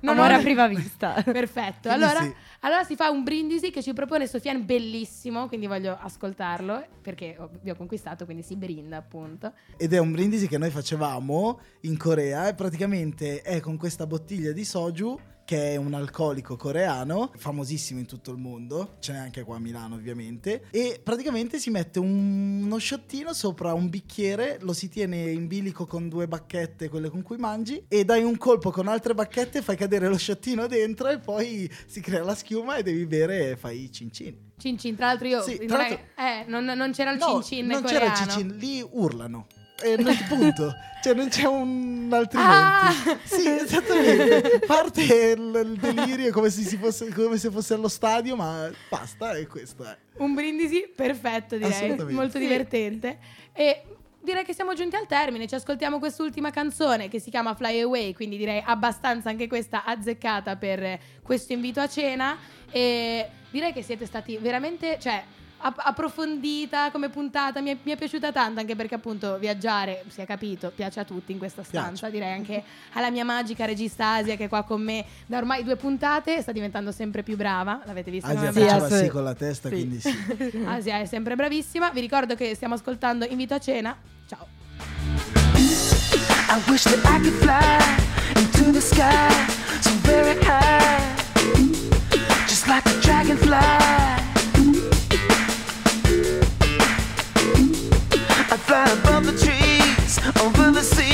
non 0.00 0.16
Amore 0.16 0.34
ho- 0.34 0.38
a 0.38 0.40
prima 0.40 0.68
vista. 0.68 1.20
Perfetto. 1.26 1.88
Allora, 1.90 2.20
sì. 2.22 2.32
allora 2.60 2.84
si 2.84 2.94
fa 2.94 3.10
un 3.10 3.24
brindisi 3.24 3.70
che 3.70 3.82
ci 3.82 3.92
propone 3.92 4.28
Sofiane 4.28 4.60
bellissimo, 4.60 5.48
quindi 5.48 5.66
voglio 5.66 5.98
ascoltarlo 6.00 6.86
perché 7.02 7.36
vi 7.62 7.70
ho 7.70 7.74
conquistato, 7.74 8.24
quindi 8.24 8.44
si 8.44 8.54
brinda 8.54 8.98
appunto. 8.98 9.52
Ed 9.76 9.92
è 9.92 9.98
un 9.98 10.12
brindisi 10.12 10.46
che 10.46 10.58
noi 10.58 10.70
facevamo 10.70 11.58
in 11.80 11.96
Corea 11.98 12.46
e 12.46 12.54
praticamente 12.54 13.42
è 13.42 13.58
con 13.58 13.76
questa 13.76 14.06
bottiglia 14.06 14.52
di 14.52 14.64
soju 14.64 15.18
che 15.44 15.72
è 15.72 15.76
un 15.76 15.92
alcolico 15.94 16.56
coreano, 16.56 17.30
famosissimo 17.36 17.98
in 18.00 18.06
tutto 18.06 18.30
il 18.30 18.38
mondo, 18.38 18.96
ce 19.00 19.12
n'è 19.12 19.18
anche 19.18 19.42
qua 19.42 19.56
a 19.56 19.58
Milano 19.60 19.94
ovviamente, 19.94 20.64
e 20.70 21.00
praticamente 21.02 21.58
si 21.58 21.70
mette 21.70 21.98
un- 21.98 22.62
uno 22.64 22.78
sciottino 22.78 23.32
sopra 23.32 23.72
un 23.74 23.88
bicchiere, 23.90 24.58
lo 24.62 24.72
si 24.72 24.88
tiene 24.88 25.30
in 25.30 25.46
bilico 25.46 25.86
con 25.86 26.08
due 26.08 26.26
bacchette, 26.26 26.88
quelle 26.88 27.10
con 27.10 27.22
cui 27.22 27.36
mangi, 27.36 27.84
e 27.88 28.04
dai 28.04 28.22
un 28.22 28.36
colpo 28.38 28.70
con 28.70 28.88
altre 28.88 29.14
bacchette, 29.14 29.60
fai 29.62 29.76
cadere 29.76 30.08
lo 30.08 30.16
sciottino 30.16 30.66
dentro 30.66 31.08
e 31.08 31.18
poi 31.18 31.70
si 31.86 32.00
crea 32.00 32.24
la 32.24 32.34
schiuma 32.34 32.76
e 32.76 32.82
devi 32.82 33.04
bere 33.06 33.50
e 33.50 33.56
fai 33.56 33.82
i 33.84 33.92
cin 33.92 34.10
cin. 34.10 34.52
Cin 34.56 34.78
cin, 34.78 34.94
tra 34.96 35.06
l'altro 35.06 35.26
io 35.28 35.42
Sì, 35.42 35.56
non, 35.58 35.66
tra 35.66 35.76
l'altro- 35.76 36.00
eh, 36.16 36.44
non, 36.48 36.64
non 36.64 36.92
c'era 36.92 37.10
il 37.12 37.18
No, 37.18 37.42
cin 37.42 37.42
cin 37.42 37.66
non 37.66 37.82
coreano. 37.82 38.04
c'era 38.14 38.24
il 38.24 38.30
cin 38.30 38.48
cin, 38.50 38.56
lì 38.58 38.86
urlano. 38.92 39.46
E 39.84 39.96
non 39.98 40.16
punto, 40.28 40.74
cioè 41.02 41.12
non 41.12 41.28
c'è 41.28 41.44
un 41.44 42.08
altrimenti. 42.10 42.52
Ah! 42.52 43.18
Sì, 43.22 43.46
esattamente. 43.48 44.60
Parte 44.66 45.02
il, 45.02 45.60
il 45.64 45.78
delirio 45.78 46.32
come 46.32 46.48
se, 46.48 46.62
si 46.62 46.78
fosse, 46.78 47.12
come 47.12 47.36
se 47.36 47.50
fosse 47.50 47.74
allo 47.74 47.88
stadio, 47.88 48.34
ma 48.34 48.70
basta 48.88 49.32
e 49.34 49.46
questo 49.46 49.84
è. 49.84 49.94
Un 50.16 50.32
brindisi 50.32 50.90
perfetto, 50.94 51.56
direi, 51.58 51.96
molto 52.12 52.38
Sì. 52.38 52.38
divertente. 52.38 53.18
E 53.52 53.82
direi 54.22 54.42
che 54.44 54.54
siamo 54.54 54.72
giunti 54.72 54.96
al 54.96 55.06
termine, 55.06 55.46
ci 55.46 55.54
ascoltiamo 55.54 55.98
quest'ultima 55.98 56.50
canzone 56.50 57.08
che 57.08 57.18
si 57.20 57.28
chiama 57.28 57.54
Fly 57.54 57.80
Away, 57.80 58.14
quindi 58.14 58.38
direi 58.38 58.62
abbastanza 58.64 59.28
anche 59.28 59.46
questa 59.48 59.84
azzeccata 59.84 60.56
per 60.56 60.98
questo 61.22 61.52
invito 61.52 61.80
a 61.80 61.88
cena 61.88 62.38
e 62.70 63.28
direi 63.50 63.74
che 63.74 63.82
siete 63.82 64.06
stati 64.06 64.38
veramente, 64.38 64.96
cioè 64.98 65.22
approfondita 65.58 66.90
come 66.90 67.08
puntata, 67.08 67.60
mi 67.60 67.70
è, 67.70 67.76
mi 67.82 67.92
è 67.92 67.96
piaciuta 67.96 68.32
tanto 68.32 68.60
anche 68.60 68.76
perché 68.76 68.96
appunto 68.96 69.38
viaggiare, 69.38 70.04
si 70.08 70.20
è 70.20 70.26
capito, 70.26 70.70
piace 70.74 71.00
a 71.00 71.04
tutti 71.04 71.32
in 71.32 71.38
questa 71.38 71.62
stanza, 71.62 72.08
Piace. 72.08 72.10
direi 72.10 72.32
anche 72.32 72.62
alla 72.92 73.10
mia 73.10 73.24
magica 73.24 73.64
regista 73.64 74.14
Asia 74.14 74.36
che 74.36 74.44
è 74.44 74.48
qua 74.48 74.62
con 74.64 74.82
me 74.82 75.04
da 75.26 75.38
ormai 75.38 75.64
due 75.64 75.76
puntate, 75.76 76.42
sta 76.42 76.52
diventando 76.52 76.92
sempre 76.92 77.22
più 77.22 77.36
brava, 77.36 77.80
l'avete 77.84 78.10
vista? 78.10 78.28
Asia 78.28 78.52
sì, 78.52 78.58
è 78.58 78.62
faceva 78.62 78.84
assolut- 78.84 79.04
sì 79.04 79.08
con 79.08 79.24
la 79.24 79.34
testa, 79.34 79.68
sì. 79.68 79.74
quindi 79.74 80.00
sì. 80.00 80.64
Asia 80.66 80.98
è 80.98 81.06
sempre 81.06 81.34
bravissima. 81.34 81.90
Vi 81.90 82.00
ricordo 82.00 82.34
che 82.34 82.54
stiamo 82.54 82.74
ascoltando 82.74 83.24
Invito 83.24 83.54
a 83.54 83.58
cena. 83.58 83.96
Ciao. 84.26 84.46
I 85.56 86.62
wish 86.68 86.84
that 86.84 87.04
I 87.04 87.20
could 87.20 87.32
fly 87.40 87.78
into 88.36 88.70
the 88.70 88.80
sky 88.80 89.28
so 89.80 89.90
very 90.02 90.38
high, 90.42 91.00
just 92.46 92.68
like 92.68 92.86
a 92.86 93.00
dragonfly. 93.00 94.23
Fly 98.74 98.92
above 98.92 99.24
the 99.26 99.36
trees, 99.44 100.18
over 100.42 100.72
the 100.72 100.82
seas, 100.82 101.13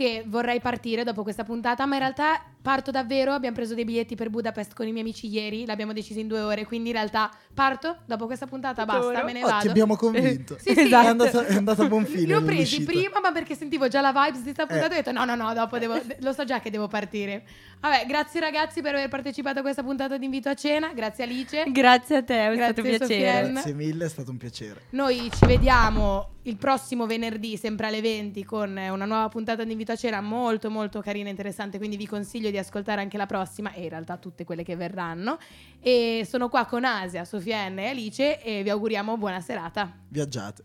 che 0.00 0.24
vorrei 0.26 0.60
partire 0.60 1.04
dopo 1.04 1.22
questa 1.22 1.44
puntata, 1.44 1.84
ma 1.84 1.96
in 1.96 2.00
realtà 2.00 2.42
parto 2.62 2.90
davvero. 2.90 3.32
Abbiamo 3.32 3.54
preso 3.54 3.74
dei 3.74 3.84
biglietti 3.84 4.14
per 4.14 4.30
Budapest 4.30 4.72
con 4.74 4.86
i 4.86 4.92
miei 4.92 5.02
amici 5.02 5.26
ieri, 5.28 5.66
l'abbiamo 5.66 5.92
deciso 5.92 6.20
in 6.20 6.26
due 6.26 6.40
ore, 6.40 6.64
quindi 6.64 6.88
in 6.88 6.94
realtà 6.94 7.30
parto 7.52 7.98
dopo 8.06 8.24
questa 8.24 8.46
puntata, 8.46 8.86
basta, 8.86 9.08
Adoro. 9.10 9.24
me 9.26 9.32
ne 9.34 9.44
Oh, 9.44 9.48
vado. 9.48 9.60
ti 9.60 9.68
abbiamo 9.68 9.96
convinto. 10.00 10.56
Sì, 10.58 10.72
sì. 10.72 10.88
È 10.88 10.94
andata, 10.94 11.44
è 11.44 11.54
andata 11.54 11.82
a 11.82 11.86
buon 11.86 12.06
fine. 12.06 12.24
Li 12.24 12.32
ho 12.32 12.42
presi 12.42 12.82
prima, 12.82 13.20
ma 13.20 13.30
perché 13.30 13.54
sentivo 13.54 13.88
già 13.88 14.00
la 14.00 14.12
vibes 14.12 14.38
di 14.38 14.54
questa 14.54 14.64
puntata 14.64 14.94
Eh. 14.94 14.98
ho 14.98 15.02
detto 15.02 15.12
no, 15.12 15.24
no, 15.26 15.34
no, 15.34 15.52
dopo 15.52 15.76
devo, 15.78 16.00
lo 16.20 16.32
so 16.32 16.44
già 16.44 16.60
che 16.60 16.70
devo 16.70 16.88
partire. 16.88 17.44
Vabbè, 17.80 18.06
grazie 18.06 18.40
ragazzi 18.40 18.80
per 18.80 18.94
aver 18.94 19.08
partecipato 19.10 19.58
a 19.58 19.62
questa 19.62 19.82
puntata 19.82 20.16
di 20.16 20.24
invito 20.24 20.48
a 20.48 20.54
cena, 20.54 20.92
grazie 20.94 21.24
Alice. 21.24 21.64
Grazie 21.68 22.16
a 22.16 22.22
te, 22.22 22.46
è 22.46 22.54
Grazie, 22.54 22.72
stato 22.72 22.80
un 22.80 22.96
piacere. 22.96 23.50
Grazie 23.52 23.72
mille, 23.74 24.04
è 24.06 24.08
stato 24.08 24.30
un 24.30 24.36
piacere. 24.38 24.80
Noi 24.90 25.30
ci 25.38 25.44
vediamo 25.46 26.28
il 26.44 26.56
prossimo 26.56 27.04
venerdì, 27.06 27.58
sempre 27.58 27.88
alle 27.88 28.00
20, 28.00 28.44
con 28.44 28.78
eh, 28.78 28.88
una 28.88 29.04
nuova 29.04 29.28
puntata 29.28 29.62
di 29.62 29.72
invito 29.72 29.89
a 29.92 29.96
cena 29.96 30.20
molto 30.20 30.70
molto 30.70 31.00
carina 31.00 31.28
e 31.28 31.30
interessante, 31.30 31.78
quindi 31.78 31.96
vi 31.96 32.06
consiglio 32.06 32.50
di 32.50 32.58
ascoltare 32.58 33.00
anche 33.00 33.16
la 33.16 33.26
prossima 33.26 33.72
e 33.72 33.82
in 33.82 33.88
realtà 33.88 34.16
tutte 34.16 34.44
quelle 34.44 34.62
che 34.62 34.76
verranno. 34.76 35.38
E 35.80 36.26
sono 36.28 36.48
qua 36.48 36.66
con 36.66 36.84
Asia, 36.84 37.24
Sofiane 37.24 37.84
e 37.84 37.88
Alice 37.88 38.42
e 38.42 38.62
vi 38.62 38.70
auguriamo 38.70 39.16
buona 39.16 39.40
serata. 39.40 39.92
Viaggiate. 40.08 40.64